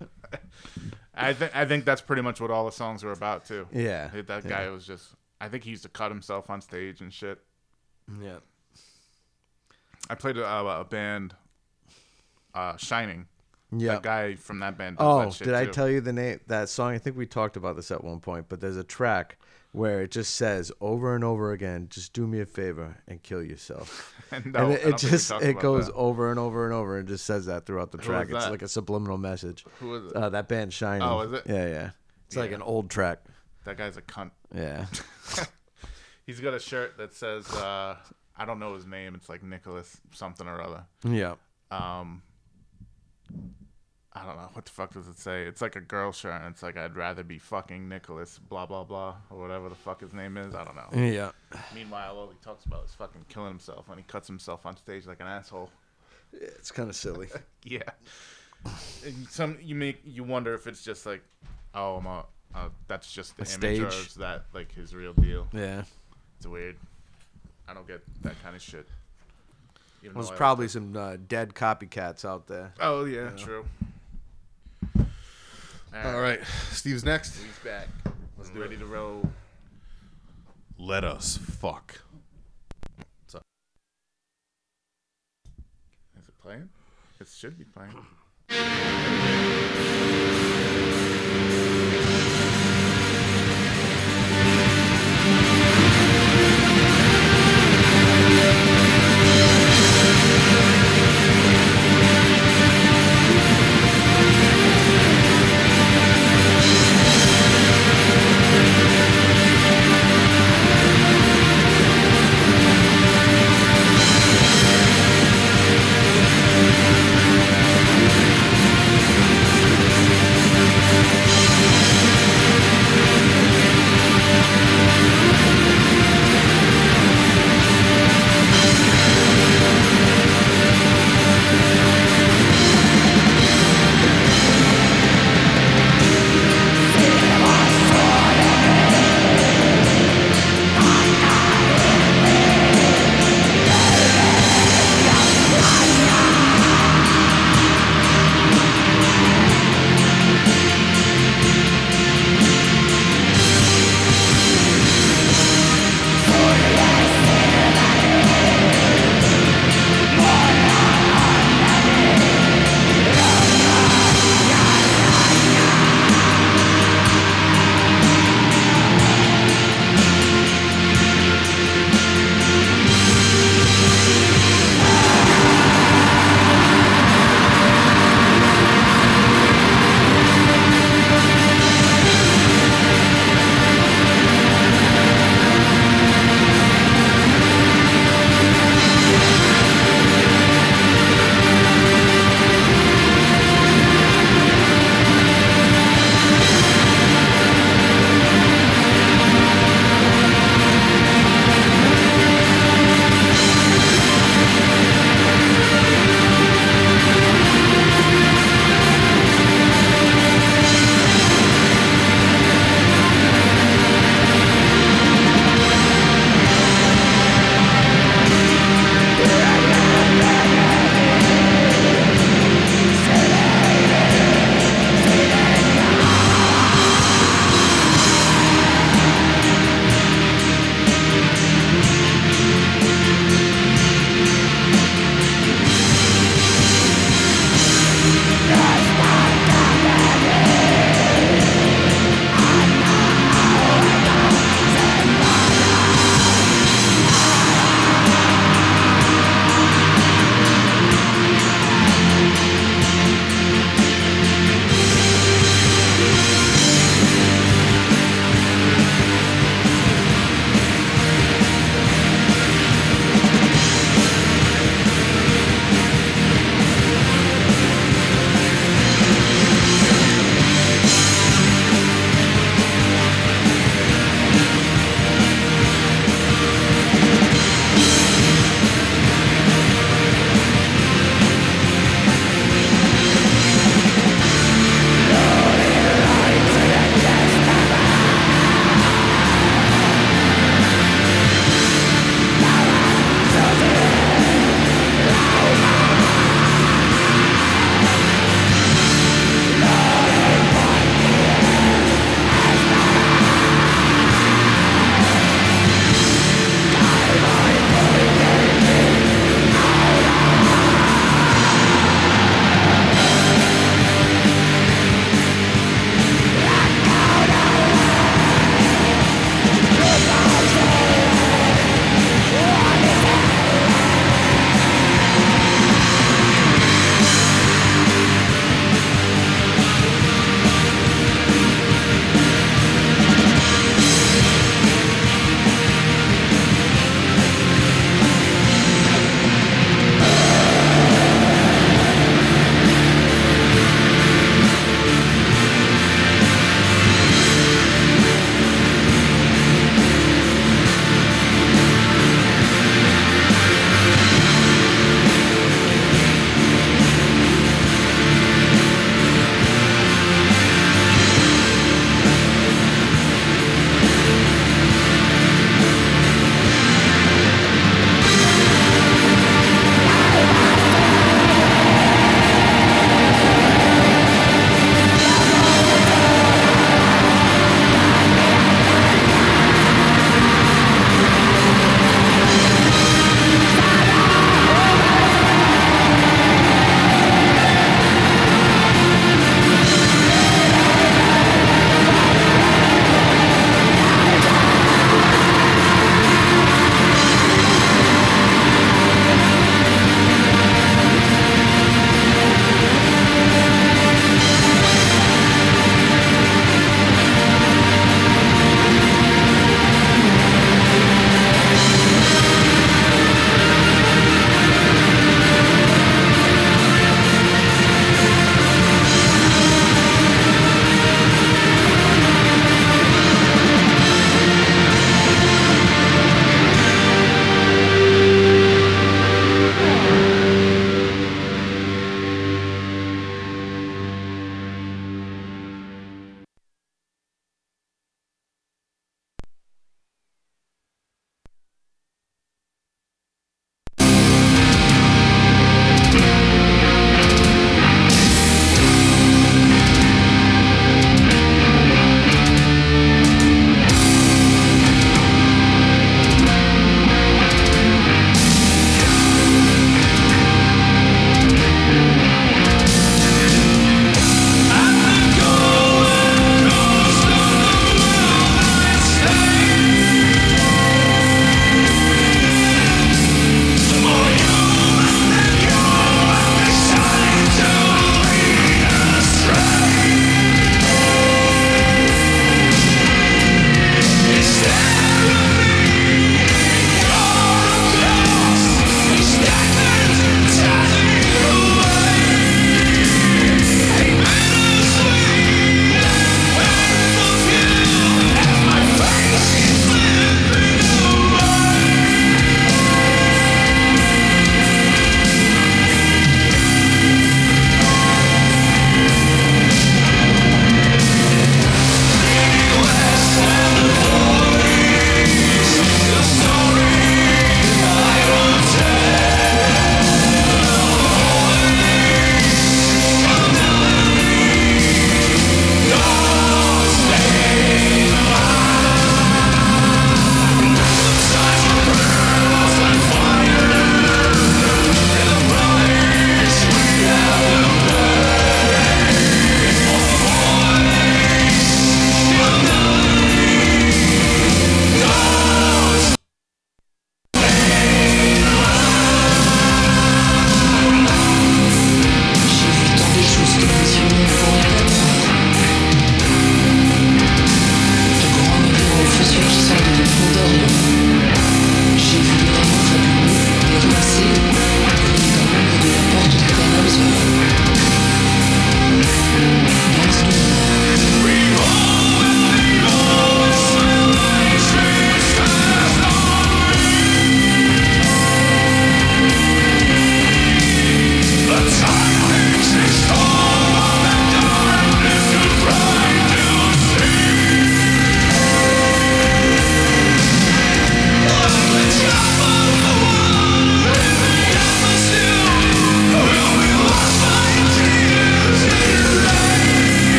[1.22, 3.66] I think I think that's pretty much what all the songs were about too.
[3.72, 5.14] Yeah, That- that guy was just.
[5.40, 7.40] I think he used to cut himself on stage and shit.
[8.22, 8.36] Yeah.
[10.08, 11.34] I played a, a band,
[12.54, 13.26] uh, Shining.
[13.74, 13.94] Yeah.
[13.94, 14.96] That guy from that band.
[15.00, 15.70] Oh, that did I too.
[15.72, 16.92] tell you the name that song?
[16.92, 19.38] I think we talked about this at one point, but there's a track
[19.72, 23.42] where it just says over and over again, "Just do me a favor and kill
[23.42, 24.14] yourself."
[24.46, 25.92] No, and it, it just it goes that.
[25.92, 28.28] over and over and over and just says that throughout the track.
[28.30, 29.62] It's like a subliminal message.
[29.80, 30.16] Who is it?
[30.16, 31.06] Uh, that band Shining.
[31.06, 31.42] Oh, is it?
[31.46, 31.90] Yeah, yeah.
[32.28, 33.18] It's like an old track.
[33.64, 34.30] That guy's a cunt.
[34.54, 34.86] Yeah.
[36.26, 37.96] He's got a shirt that says, uh,
[38.36, 39.14] I don't know his name.
[39.14, 40.84] It's like Nicholas something or other.
[41.04, 41.34] yeah.
[41.70, 42.22] Um,
[44.14, 45.44] I don't know what the fuck does it say.
[45.44, 48.84] It's like a girl shirt, and it's like I'd rather be fucking Nicholas, blah blah
[48.84, 50.54] blah, or whatever the fuck his name is.
[50.54, 51.02] I don't know.
[51.02, 51.30] Yeah.
[51.74, 55.06] Meanwhile, all he talks about is fucking killing himself, and he cuts himself on stage
[55.06, 55.70] like an asshole.
[56.32, 57.28] It's kind of silly.
[57.64, 57.82] Yeah.
[59.04, 61.22] And some you make you wonder if it's just like,
[61.74, 64.06] oh, I'm a, uh, that's just the A image, or stage.
[64.08, 65.48] is that like his real deal?
[65.52, 65.82] Yeah.
[66.36, 66.76] It's weird.
[67.68, 68.86] I don't get that kind of shit.
[70.02, 72.72] Even There's probably some uh, dead copycats out there.
[72.80, 73.64] Oh yeah, true.
[75.94, 76.40] All right,
[76.70, 77.36] Steve's next.
[77.36, 77.86] He's back.
[78.38, 79.28] Let's do ready to roll.
[80.78, 82.00] Let us fuck.
[83.28, 83.34] Is
[86.28, 86.68] it playing?
[87.20, 87.94] It should be playing.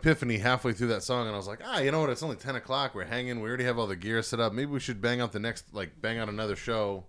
[0.00, 2.10] epiphany halfway through that song, and I was like, ah, you know what?
[2.10, 2.94] It's only ten o'clock.
[2.94, 3.40] We're hanging.
[3.40, 4.52] We already have all the gear set up.
[4.52, 7.04] Maybe we should bang out the next, like, bang out another show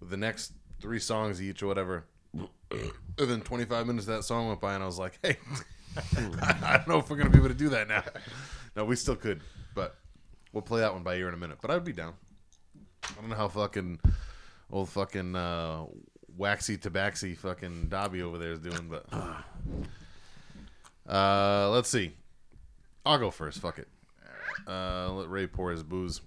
[0.00, 2.04] with the next three songs each or whatever.
[2.70, 5.36] and then twenty-five minutes of that song went by, and I was like, hey,
[6.42, 8.02] I don't know if we're gonna be able to do that now.
[8.76, 9.40] No, we still could,
[9.74, 9.96] but
[10.52, 11.58] we'll play that one by ear in a minute.
[11.62, 12.14] But I'd be down.
[13.04, 14.00] I don't know how fucking
[14.70, 15.84] old fucking uh,
[16.36, 19.06] waxy tabaxi fucking Dobby over there is doing, but
[21.08, 22.14] uh, let's see.
[23.04, 23.60] I'll go first.
[23.60, 23.88] Fuck it.
[24.66, 26.20] Uh, let Ray pour his booze.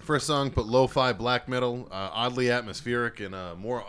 [0.00, 3.84] First song, put lo-fi black metal, uh, oddly atmospheric in a more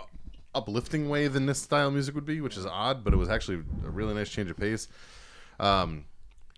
[0.54, 3.30] uplifting way than this style of music would be, which is odd, but it was
[3.30, 4.88] actually a really nice change of pace.
[5.60, 6.06] Um,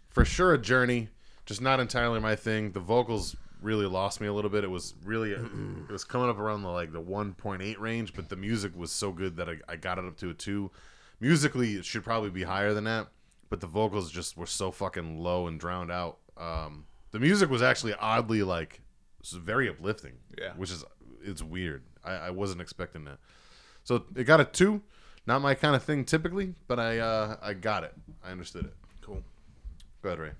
[0.09, 1.09] for sure, a journey,
[1.45, 2.71] just not entirely my thing.
[2.71, 4.63] The vocals really lost me a little bit.
[4.63, 8.35] It was really, it was coming up around the like the 1.8 range, but the
[8.35, 10.71] music was so good that I, I got it up to a two.
[11.19, 13.07] Musically, it should probably be higher than that,
[13.49, 16.17] but the vocals just were so fucking low and drowned out.
[16.37, 18.81] Um, the music was actually oddly like
[19.33, 20.13] very uplifting.
[20.37, 20.53] Yeah.
[20.55, 20.83] which is
[21.23, 21.83] it's weird.
[22.03, 23.17] I, I wasn't expecting that.
[23.83, 24.81] So it got a two.
[25.27, 27.93] Not my kind of thing typically, but I uh, I got it.
[28.23, 28.73] I understood it.
[29.01, 29.23] Cool.
[30.01, 30.31] Go ahead, Ray.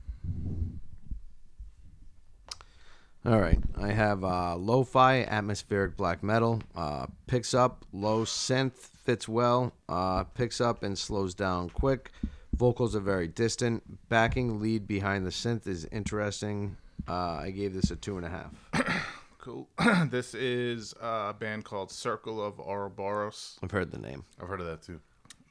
[3.26, 6.62] All right, I have uh, lo-fi atmospheric black metal.
[6.76, 9.74] Uh, picks up low synth, fits well.
[9.90, 12.12] Uh, picks up and slows down quick.
[12.56, 13.84] Vocals are very distant.
[14.10, 16.78] Backing lead behind the synth is interesting.
[17.08, 18.52] Uh, I gave this a two and a half.
[19.38, 19.70] Cool.
[20.10, 23.60] this is a band called Circle of Ouroboros.
[23.62, 24.26] I've heard the name.
[24.42, 25.00] I've heard of that too.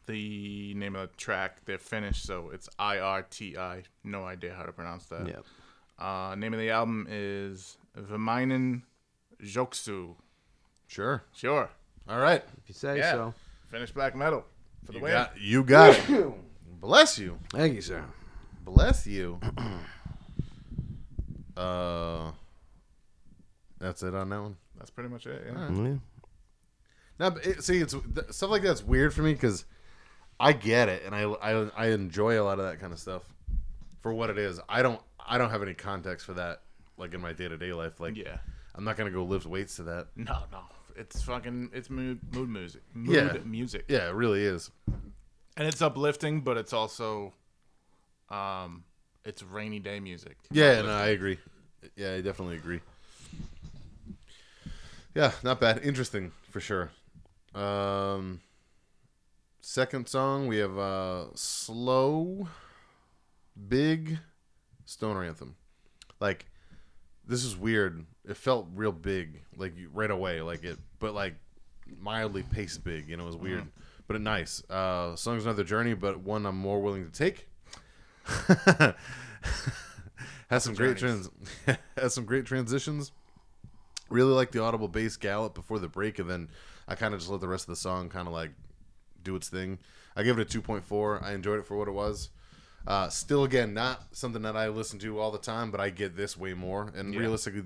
[0.07, 3.85] The name of the track, they're Finnish, so it's I R T I.
[4.03, 5.29] No idea how to pronounce that.
[5.29, 6.05] Yeah.
[6.05, 8.83] Uh, name of the album is Vimainen
[9.41, 10.17] Joksu.
[10.89, 11.23] Sure.
[11.33, 11.71] Sure.
[12.09, 12.43] All right.
[12.59, 13.13] If you say Yeah.
[13.13, 13.35] so.
[13.71, 14.45] Finnish black metal
[14.85, 15.13] for the You win.
[15.13, 16.27] got, you got it.
[16.85, 17.39] Bless you.
[17.51, 18.05] Thank you, sir.
[18.63, 19.41] Bless you.
[21.57, 22.31] uh,
[23.79, 24.57] that's it on that one.
[24.77, 25.45] That's pretty much it.
[25.47, 25.71] Yeah.
[25.71, 25.95] Yeah.
[27.19, 29.65] Now, it, see, it's th- stuff like that's weird for me because
[30.39, 33.23] I get it, and I, I I enjoy a lot of that kind of stuff
[34.03, 34.61] for what it is.
[34.69, 36.61] I don't I don't have any context for that,
[36.99, 37.99] like in my day to day life.
[37.99, 38.37] Like, Yeah.
[38.75, 40.09] I'm not gonna go lift weights to that.
[40.17, 40.61] No, no.
[40.97, 41.71] It's fucking.
[41.73, 42.83] It's mood, mood music.
[42.93, 43.39] Mood Yeah.
[43.45, 43.87] music.
[43.89, 44.71] Yeah, it really is.
[45.57, 47.33] And it's uplifting, but it's also,
[48.29, 48.85] um,
[49.25, 50.37] it's rainy day music.
[50.51, 51.39] Yeah, no, I agree.
[51.97, 52.81] Yeah, I definitely agree.
[55.15, 55.81] Yeah, not bad.
[55.85, 56.91] Interesting for sure.
[57.55, 58.41] Um,
[59.61, 62.49] second song we have uh, slow,
[63.69, 64.19] big
[64.85, 65.55] stoner anthem.
[66.21, 66.47] Like
[67.27, 68.05] this is weird.
[68.29, 71.35] It felt real big, like right away, like it, but like
[72.01, 73.09] mildly paced big.
[73.09, 73.67] You know, it was weird,
[74.07, 74.63] but nice.
[74.71, 77.49] Uh, song's another journey, but one I'm more willing to take.
[80.51, 81.31] has some great trans
[81.97, 83.13] has some great transitions.
[84.11, 86.49] Really like the audible bass gallop before the break, and then
[86.87, 88.51] I kind of just let the rest of the song kind of like
[89.23, 89.79] do its thing.
[90.15, 91.23] I give it a two point four.
[91.23, 92.31] I enjoyed it for what it was.
[92.87, 96.17] Uh, still, again, not something that I listen to all the time, but I get
[96.17, 96.93] this way more.
[96.95, 97.21] And Yeah.
[97.21, 97.65] realistically,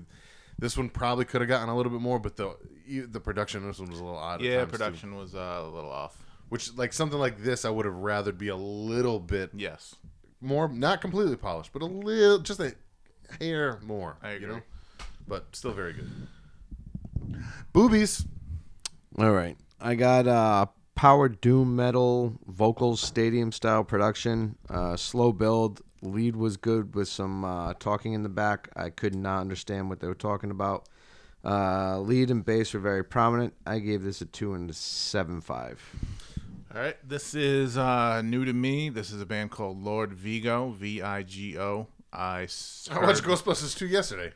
[0.57, 2.55] this one probably could have gotten a little bit more, but the
[2.87, 4.41] the production this one was a little odd.
[4.41, 4.77] Yeah, times, too.
[4.77, 6.17] production was uh, a little off.
[6.49, 9.95] Which like something like this, I would have rather be a little bit Yes.
[10.41, 12.73] more, not completely polished, but a little, just a
[13.39, 14.17] hair more.
[14.21, 14.47] I You agree.
[14.55, 14.61] know,
[15.27, 16.09] but still very good.
[17.73, 18.25] Boobies.
[19.17, 19.57] All right.
[19.79, 20.65] I got uh,
[20.95, 25.81] power doom metal vocals, stadium style production, uh, slow build.
[26.01, 28.69] Lead was good with some uh, talking in the back.
[28.75, 30.87] I could not understand what they were talking about.
[31.43, 33.53] Uh, lead and bass were very prominent.
[33.65, 35.81] I gave this a two and a seven five.
[36.73, 36.95] All right.
[37.07, 38.89] This is uh, new to me.
[38.89, 40.69] This is a band called Lord Vigo.
[40.71, 41.87] V I G O.
[42.11, 44.33] I s- I watched Ghostbusters 2 yesterday.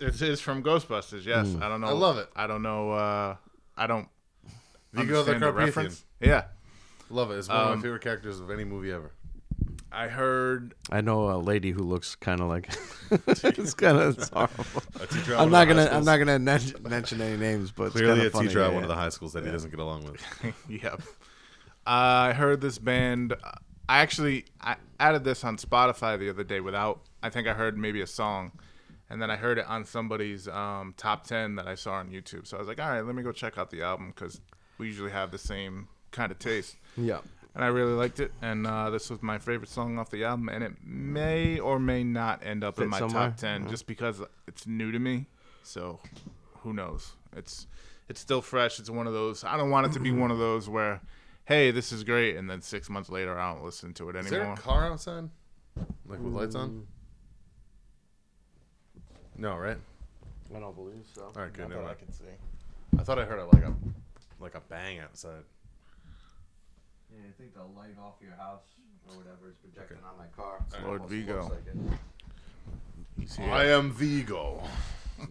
[0.00, 1.24] It is from Ghostbusters.
[1.24, 1.54] Yes.
[1.60, 1.86] I don't know.
[1.88, 2.28] I love it.
[2.36, 2.90] I don't know.
[2.92, 3.36] Uh,
[3.76, 4.08] I don't.
[4.92, 5.66] Vigo the understand Carpathian.
[5.66, 6.04] reference.
[6.20, 6.44] Yeah.
[7.10, 7.38] Love it.
[7.38, 9.12] It's one of Um, my favorite characters of any movie ever.
[9.90, 10.74] I heard.
[10.90, 12.72] I know a lady who looks kind of like.
[13.10, 14.64] it's kind of horrible.
[15.00, 15.80] A teacher at I'm one not of the gonna.
[15.82, 16.06] high I'm schools.
[16.06, 18.74] not gonna mention, mention any names, but it's Clearly kinda a funny, teacher at yeah,
[18.74, 20.54] one of the high schools that he doesn't get along with.
[20.68, 21.02] yep.
[21.86, 23.34] I heard this band.
[23.88, 27.00] I actually I added this on Spotify the other day without.
[27.22, 28.52] I think I heard maybe a song,
[29.10, 32.46] and then I heard it on somebody's um, top ten that I saw on YouTube.
[32.46, 34.40] So I was like, all right, let me go check out the album because
[34.78, 36.76] we usually have the same kind of taste.
[36.96, 37.18] Yeah.
[37.54, 38.32] and I really liked it.
[38.40, 42.04] And uh, this was my favorite song off the album, and it may or may
[42.04, 43.28] not end up in my somewhere?
[43.28, 45.26] top ten just because it's new to me.
[45.64, 46.00] So,
[46.60, 47.12] who knows?
[47.36, 47.66] It's
[48.08, 48.78] it's still fresh.
[48.80, 49.44] It's one of those.
[49.44, 51.00] I don't want it to be one of those where,
[51.44, 54.30] hey, this is great, and then six months later I don't listen to it Is
[54.30, 54.56] there anymore.
[54.58, 55.28] a car outside?
[56.06, 56.70] Like with lights on?
[56.70, 56.82] Mm.
[59.38, 59.78] No, right?
[60.54, 61.22] I don't believe so.
[61.24, 61.68] All right, good.
[61.68, 61.98] never mind.
[61.98, 62.24] can see.
[62.98, 63.74] I thought I heard a, like a
[64.40, 65.44] like a bang outside.
[67.10, 68.64] Yeah, I think the light off your house
[69.08, 70.64] or whatever is projecting on my car.
[70.84, 71.44] Lord Vigo.
[71.44, 71.74] like.
[73.18, 73.50] He's here.
[73.50, 74.62] I am Vigo.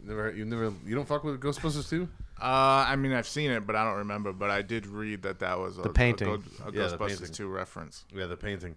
[0.03, 2.07] Never, you never, you don't fuck with Ghostbusters 2?
[2.41, 2.45] Uh,
[2.87, 4.33] I mean, I've seen it, but I don't remember.
[4.33, 6.27] But I did read that that was a, painting.
[6.27, 7.33] a, Go- a Yeah, the Ghostbusters painting.
[7.33, 8.05] 2 reference.
[8.13, 8.75] Yeah, the painting,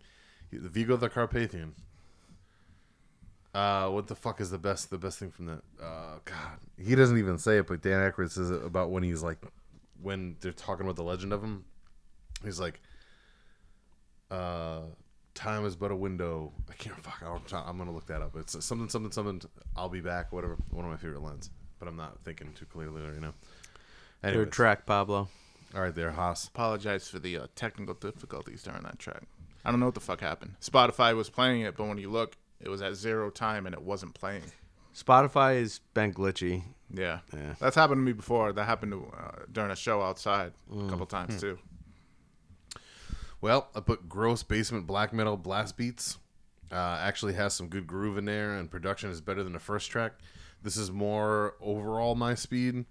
[0.53, 1.75] the Vigo the Carpathian.
[3.55, 4.91] Uh, what the fuck is the best?
[4.91, 5.63] The best thing from that?
[5.81, 9.23] Uh, God, he doesn't even say it, but Dan Aykroyd says it about when he's
[9.23, 9.39] like,
[10.03, 11.65] when they're talking about the legend of him.
[12.45, 12.81] He's like,
[14.31, 14.81] uh,
[15.35, 16.53] time is but a window.
[16.71, 17.23] I can't fuck.
[17.25, 18.37] I'm, trying, I'm gonna look that up.
[18.37, 19.43] It's something, something, something.
[19.77, 20.33] I'll be back.
[20.33, 20.57] Whatever.
[20.71, 23.35] One of my favorite lines, but I'm not thinking too clearly right now.
[24.23, 25.29] Third Anyways, track, Pablo.
[25.75, 26.47] all right, there, Haas.
[26.49, 29.23] Apologize for the uh, technical difficulties during that track.
[29.65, 30.55] I don't know what the fuck happened.
[30.63, 33.83] Spotify was playing it, but when you look, it was at zero time and it
[33.83, 34.43] wasn't playing.
[34.95, 36.63] Spotify has been glitchy.
[36.93, 37.55] Yeah, Yeah.
[37.59, 38.53] that's happened to me before.
[38.53, 41.59] That happened to, uh, during a show outside a couple times too.
[43.45, 46.17] Well, I put gross basement black metal blast beats.
[46.73, 49.91] Uh, actually has some good groove in there, and production is better than the first
[49.91, 50.13] track.
[50.63, 52.87] This is more overall my speed.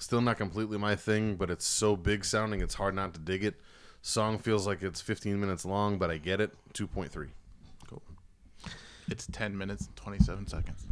[0.00, 3.44] Still not completely my thing, but it's so big sounding, it's hard not to dig
[3.44, 3.60] it.
[4.02, 6.52] Song feels like it's 15 minutes long, but I get it.
[6.74, 7.28] 2.3.
[7.88, 8.02] Cool.
[9.08, 10.84] It's ten minutes and twenty seven seconds.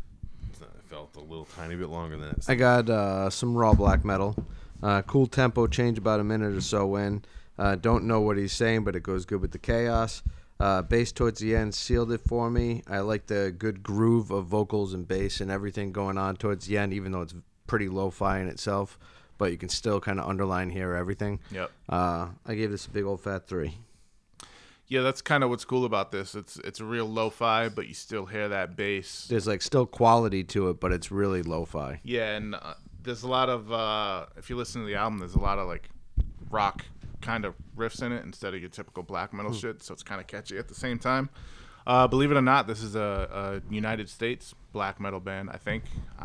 [0.51, 2.45] It's not- It felt a little tiny bit longer than it.
[2.47, 4.37] I got uh, some raw black metal.
[4.81, 7.25] Uh, cool tempo change about a minute or so in.
[7.61, 10.23] Uh, don't know what he's saying, but it goes good with the chaos.
[10.59, 12.83] Uh, bass towards the end sealed it for me.
[12.89, 16.79] I like the good groove of vocals and bass and everything going on towards the
[16.79, 17.35] end, even though it's
[17.67, 18.99] pretty lo-fi in itself.
[19.37, 21.41] But you can still kind of underline here everything.
[21.51, 21.71] Yep.
[21.87, 23.77] Uh, I gave this a big old fat three.
[24.87, 26.35] Yeah, that's kind of what's cool about this.
[26.35, 29.27] It's it's a real lo-fi, but you still hear that bass.
[29.29, 32.01] There's like still quality to it, but it's really lo-fi.
[32.05, 35.35] Yeah, and uh, there's a lot of uh, if you listen to the album, there's
[35.35, 35.91] a lot of like
[36.51, 36.87] rock
[37.21, 39.83] kind of riffs in it instead of your typical black metal shit.
[39.83, 41.31] So it's kind of catchy at the same time.
[41.87, 45.49] Uh, believe it or not, this is a, a United States black metal band.
[45.51, 45.85] I think
[46.21, 46.25] uh,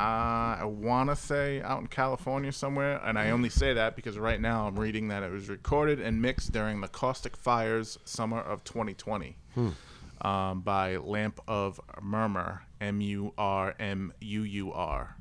[0.59, 4.39] I want to say out in California somewhere, and I only say that because right
[4.39, 8.63] now I'm reading that it was recorded and mixed during the Caustic Fires summer of
[8.65, 9.37] 2020
[10.21, 15.15] um, by Lamp of Murmur, M U R M U U R,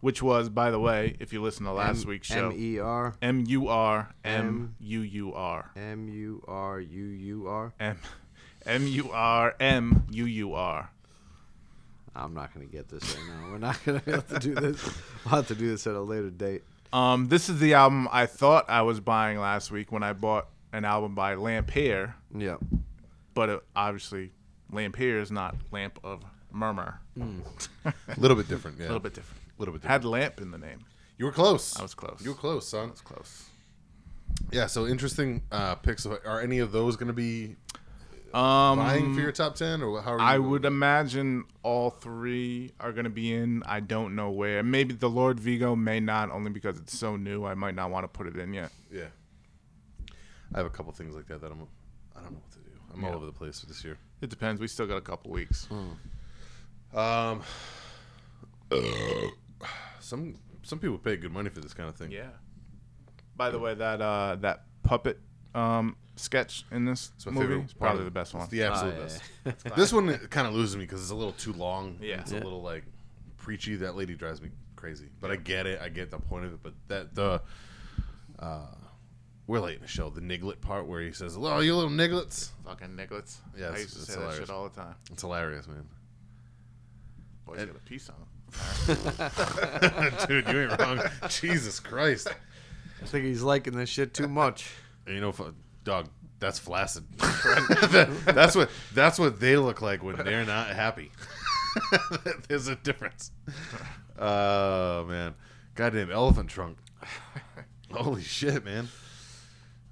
[0.00, 3.14] which was, by the way, if you listen to last week's show, M E R
[3.22, 7.72] M U R M U U R M U R U U R.
[7.80, 7.98] M
[8.66, 10.90] M U R M U U R.
[12.14, 13.50] I'm not gonna get this right now.
[13.50, 14.82] We're not gonna have to do this.
[15.24, 16.62] We'll have to do this at a later date.
[16.92, 20.46] Um, this is the album I thought I was buying last week when I bought
[20.72, 22.56] an album by Lampier, Yeah.
[23.34, 24.32] but it, obviously
[24.72, 27.00] Lampier is not Lamp of Murmur.
[27.20, 28.84] A little bit different, yeah.
[28.84, 29.40] A little bit different.
[29.56, 30.02] A little bit different.
[30.02, 30.84] Had lamp in the name.
[31.18, 31.78] you were close.
[31.78, 32.20] I was close.
[32.22, 32.88] You were close, son.
[32.88, 33.44] I was close.
[34.52, 36.04] Yeah, so interesting uh, picks.
[36.06, 37.56] Are any of those going to be
[38.34, 39.82] Um, vying for your top 10?
[39.82, 40.24] Or how are you?
[40.24, 43.62] I would imagine all three are going to be in.
[43.64, 44.62] I don't know where.
[44.62, 47.44] Maybe the Lord Vigo may not, only because it's so new.
[47.46, 48.70] I might not want to put it in yet.
[48.92, 49.06] Yeah.
[50.54, 51.66] I have a couple things like that that I'm.
[52.14, 52.70] I don't know what to do.
[52.92, 53.96] I'm all over the place this year.
[54.20, 54.60] It depends.
[54.60, 55.66] We still got a couple weeks.
[56.94, 57.42] Um,
[60.00, 62.10] some some people pay good money for this kind of thing.
[62.10, 62.28] Yeah.
[63.36, 65.18] By the way, that uh, that puppet
[65.54, 68.42] um, sketch in this It's movie is probably the best one.
[68.44, 69.08] It's the absolute Oh,
[69.44, 69.52] yeah.
[69.64, 69.76] best.
[69.76, 71.98] this one kind of loses me because it's a little too long.
[72.00, 72.20] Yeah.
[72.20, 72.40] it's Yeah.
[72.40, 72.84] a little like
[73.36, 73.76] preachy.
[73.76, 75.80] That lady drives me crazy, but I get it.
[75.80, 76.60] I get the point of it.
[76.62, 77.42] But that the
[78.38, 78.66] uh,
[79.46, 80.08] we're late in the show.
[80.10, 83.36] The niglet part where he says, "Hello, you little niglets." Fucking Niglets.
[83.56, 84.94] Yeah, I it's- used to it's say that shit all the time.
[85.12, 85.86] It's hilarious, man.
[87.44, 88.28] Boys And- got a piece on them.
[90.28, 91.00] Dude, you ain't wrong.
[91.28, 92.28] Jesus Christ.
[93.02, 94.70] I think he's liking this shit too much.
[95.06, 95.34] And you know,
[95.84, 96.08] dog,
[96.38, 97.04] that's flaccid.
[97.18, 101.10] That- that's what that's what they look like when they're not happy.
[102.48, 103.30] There's a difference.
[104.18, 105.34] Oh man,
[105.74, 106.78] goddamn elephant trunk.
[107.92, 108.88] Holy shit, man.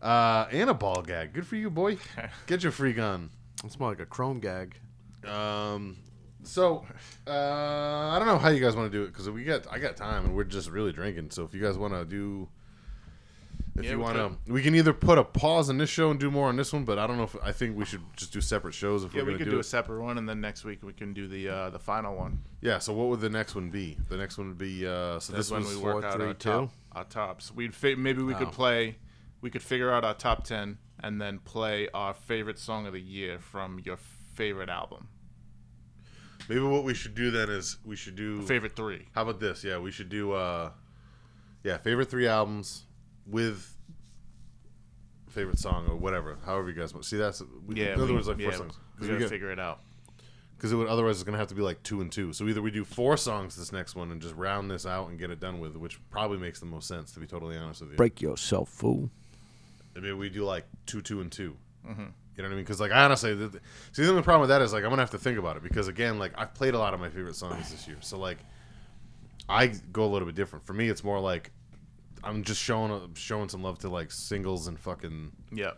[0.02, 1.32] Uh, and a ball gag.
[1.32, 1.98] Good for you, boy.
[2.46, 3.30] Get your free gun.
[3.64, 4.76] It's more like a chrome gag.
[5.26, 5.96] Um,
[6.44, 6.84] so
[7.26, 9.78] uh, I don't know how you guys want to do it because we got I
[9.78, 11.30] got time and we're just really drinking.
[11.30, 12.48] So if you guys want to do
[13.76, 16.20] If Yeah, you want to, we can either put a pause on this show and
[16.20, 18.32] do more on this one, but I don't know if I think we should just
[18.32, 20.40] do separate shows if Yeah, we're we could do, do a separate one, and then
[20.40, 22.38] next week we can do the uh, the final one.
[22.60, 22.78] Yeah.
[22.78, 23.96] So what would the next one be?
[24.08, 24.86] The next one would be.
[24.86, 26.50] Uh, so That's this when was we four, out three, our, two?
[26.50, 27.52] top, our tops.
[27.52, 28.50] We'd fi- maybe we could Oh.
[28.62, 28.98] play.
[29.40, 33.00] We could figure out our top ten, and then play our favorite song of the
[33.00, 33.96] year from your
[34.34, 35.08] favorite album,
[36.48, 38.42] maybe what we should do then is we should do.
[38.42, 39.06] favorite three.
[39.14, 39.64] How about this?
[39.64, 40.32] Yeah, we should do.
[40.32, 40.70] uh
[41.62, 42.84] Yeah, favorite three albums
[43.26, 43.70] with
[45.28, 46.38] favorite song or whatever.
[46.44, 47.04] However you guys want.
[47.06, 48.78] See, that's we, Yeah, in other we, words, like yeah, four songs.
[48.78, 49.80] We Because gotta we get, figure it out.
[50.56, 52.32] because it would otherwise it's gonna have to be like two and two.
[52.32, 55.18] So either we do four songs this next one and just round this out and
[55.18, 57.90] get it done with, which probably makes the most sense to be totally honest with
[57.90, 57.96] you.
[57.96, 59.10] Break yourself, fool.
[59.94, 61.56] Maybe we do like two, two, and 2
[62.36, 62.64] You know what I mean?
[62.64, 63.60] Because like I honestly, the,
[63.92, 65.62] see the only problem with that is like I'm gonna have to think about it
[65.62, 68.38] because again, like I've played a lot of my favorite songs this year, so like
[69.48, 70.64] I go a little bit different.
[70.66, 71.50] For me, it's more like
[72.22, 75.32] I'm just showing uh, showing some love to like singles and fucking.
[75.52, 75.72] Yeah,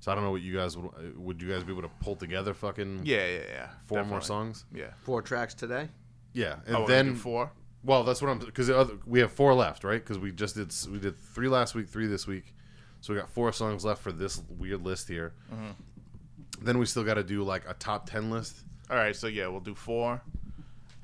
[0.00, 1.90] So I don't know what you guys would uh, would you guys be able to
[2.00, 3.68] pull together fucking yeah, yeah, yeah.
[3.86, 4.64] four more songs?
[4.74, 4.90] Yeah.
[5.02, 5.88] Four tracks today.
[6.32, 7.52] Yeah, and Oh, we're gonna do then four.
[7.84, 8.68] Well, that's what I'm because
[9.06, 10.02] we have four left, right?
[10.02, 12.52] Because we just did we did three last week, three this week,
[13.00, 15.34] so we got four songs left for this weird list here.
[15.52, 16.64] Mm-hmm.
[16.64, 18.56] Then we still got to do like a top ten list.
[18.90, 20.20] All right, so yeah, we'll do four,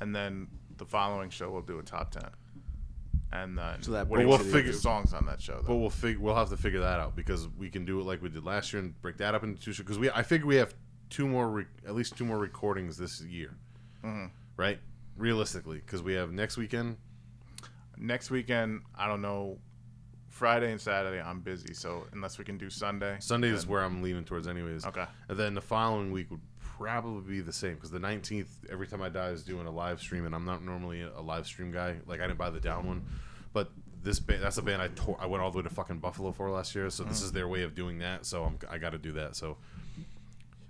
[0.00, 0.48] and then
[0.78, 2.30] the following show we'll do a top ten,
[3.32, 4.64] and then So that what do you brings want it to in.
[4.64, 5.62] figure songs on that show?
[5.66, 8.22] But we'll fig- we'll have to figure that out because we can do it like
[8.22, 9.72] we did last year and break that up into two.
[9.72, 9.84] shows.
[9.84, 10.74] Because we I figure we have
[11.10, 13.54] two more re- at least two more recordings this year,
[14.04, 14.26] mm-hmm.
[14.56, 14.78] right?
[15.16, 16.96] Realistically, because we have next weekend.
[17.98, 19.58] Next weekend, I don't know.
[20.42, 24.02] Friday and Saturday, I'm busy, so unless we can do Sunday, Sunday is where I'm
[24.02, 24.84] leaning towards, anyways.
[24.84, 25.04] Okay.
[25.28, 29.00] And then the following week would probably be the same because the 19th, every time
[29.02, 31.94] I die, is doing a live stream, and I'm not normally a live stream guy.
[32.08, 33.04] Like I didn't buy the down one,
[33.52, 33.70] but
[34.02, 36.32] this band, that's a band I tore, I went all the way to fucking Buffalo
[36.32, 37.24] for last year, so this Mm.
[37.26, 38.26] is their way of doing that.
[38.26, 39.36] So I'm, I got to do that.
[39.36, 39.58] So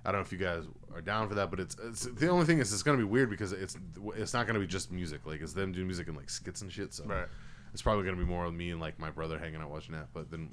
[0.05, 2.45] I don't know if you guys are down for that, but it's, it's the only
[2.45, 3.79] thing is it's gonna be weird because it's
[4.17, 5.25] it's not gonna be just music.
[5.25, 6.93] Like it's them doing music and like skits and shit.
[6.93, 7.27] So Right.
[7.73, 10.09] It's probably gonna be more of me and like my brother hanging out watching that.
[10.13, 10.51] But then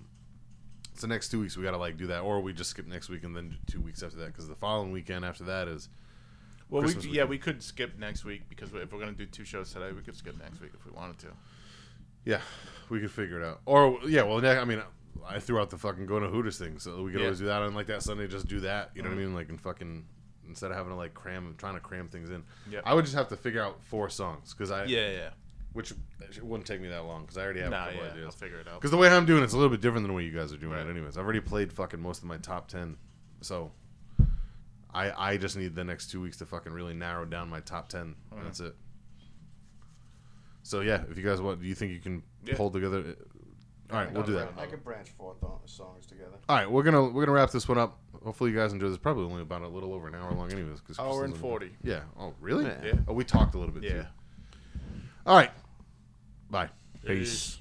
[0.92, 3.10] it's the next two weeks we gotta like do that, or we just skip next
[3.10, 5.90] week and then two weeks after that because the following weekend after that is
[6.70, 9.72] Well, we, yeah, we could skip next week because if we're gonna do two shows
[9.74, 11.28] today, we could skip next week if we wanted to.
[12.26, 12.42] yeah
[12.90, 13.62] we could figure it out.
[13.66, 14.82] Or yeah, well I mean
[15.28, 17.28] I threw out the fucking going to Hooters thing, so we could Yeah.
[17.28, 18.28] always do that on like that Sunday.
[18.28, 19.28] Just do that, you know what I mm-hmm.
[19.28, 19.36] mean?
[19.36, 20.06] Like and fucking
[20.48, 22.44] instead of having to like cram trying to cram things in.
[22.72, 22.84] Yep.
[22.86, 25.30] I would just have to figure out four songs because I Yeah, yeah.
[25.74, 25.92] Which
[26.22, 28.32] it wouldn't take me that long because I already have Nah, a couple yeah, I'll
[28.32, 28.76] figure it out.
[28.82, 30.52] Because the way I'm doing it's a little bit different than the way you guys
[30.52, 30.86] are doing Right.
[30.86, 30.90] it.
[30.90, 32.98] Anyways, I've already played fucking most of my top ten,
[33.42, 33.72] so
[34.94, 37.90] I I just need the next two weeks to fucking really narrow down my top
[37.90, 38.16] ten.
[38.32, 38.76] and That's it.
[40.64, 42.56] So yeah, if you guys want, do you think you can Yeah.
[42.56, 43.00] pull together?
[43.00, 44.54] Uh, all right, we'll do that.
[44.58, 46.38] I could branch four th- songs together.
[46.48, 47.98] All right, we're gonna we're gonna wrap this one up.
[48.24, 48.98] Hopefully you guys enjoy this.
[48.98, 50.82] Probably only about a little over an hour long, anyways.
[50.82, 51.76] Cause Hour and Crystal's- 40.
[51.84, 52.02] Yeah.
[52.20, 52.66] Oh, really?
[52.66, 52.84] Yeah.
[52.84, 52.94] Yeah.
[53.08, 54.02] Oh, we talked a little bit Yeah.
[54.04, 54.08] too.
[55.26, 55.52] All right.
[56.50, 56.70] Bye.
[57.06, 57.58] Peace.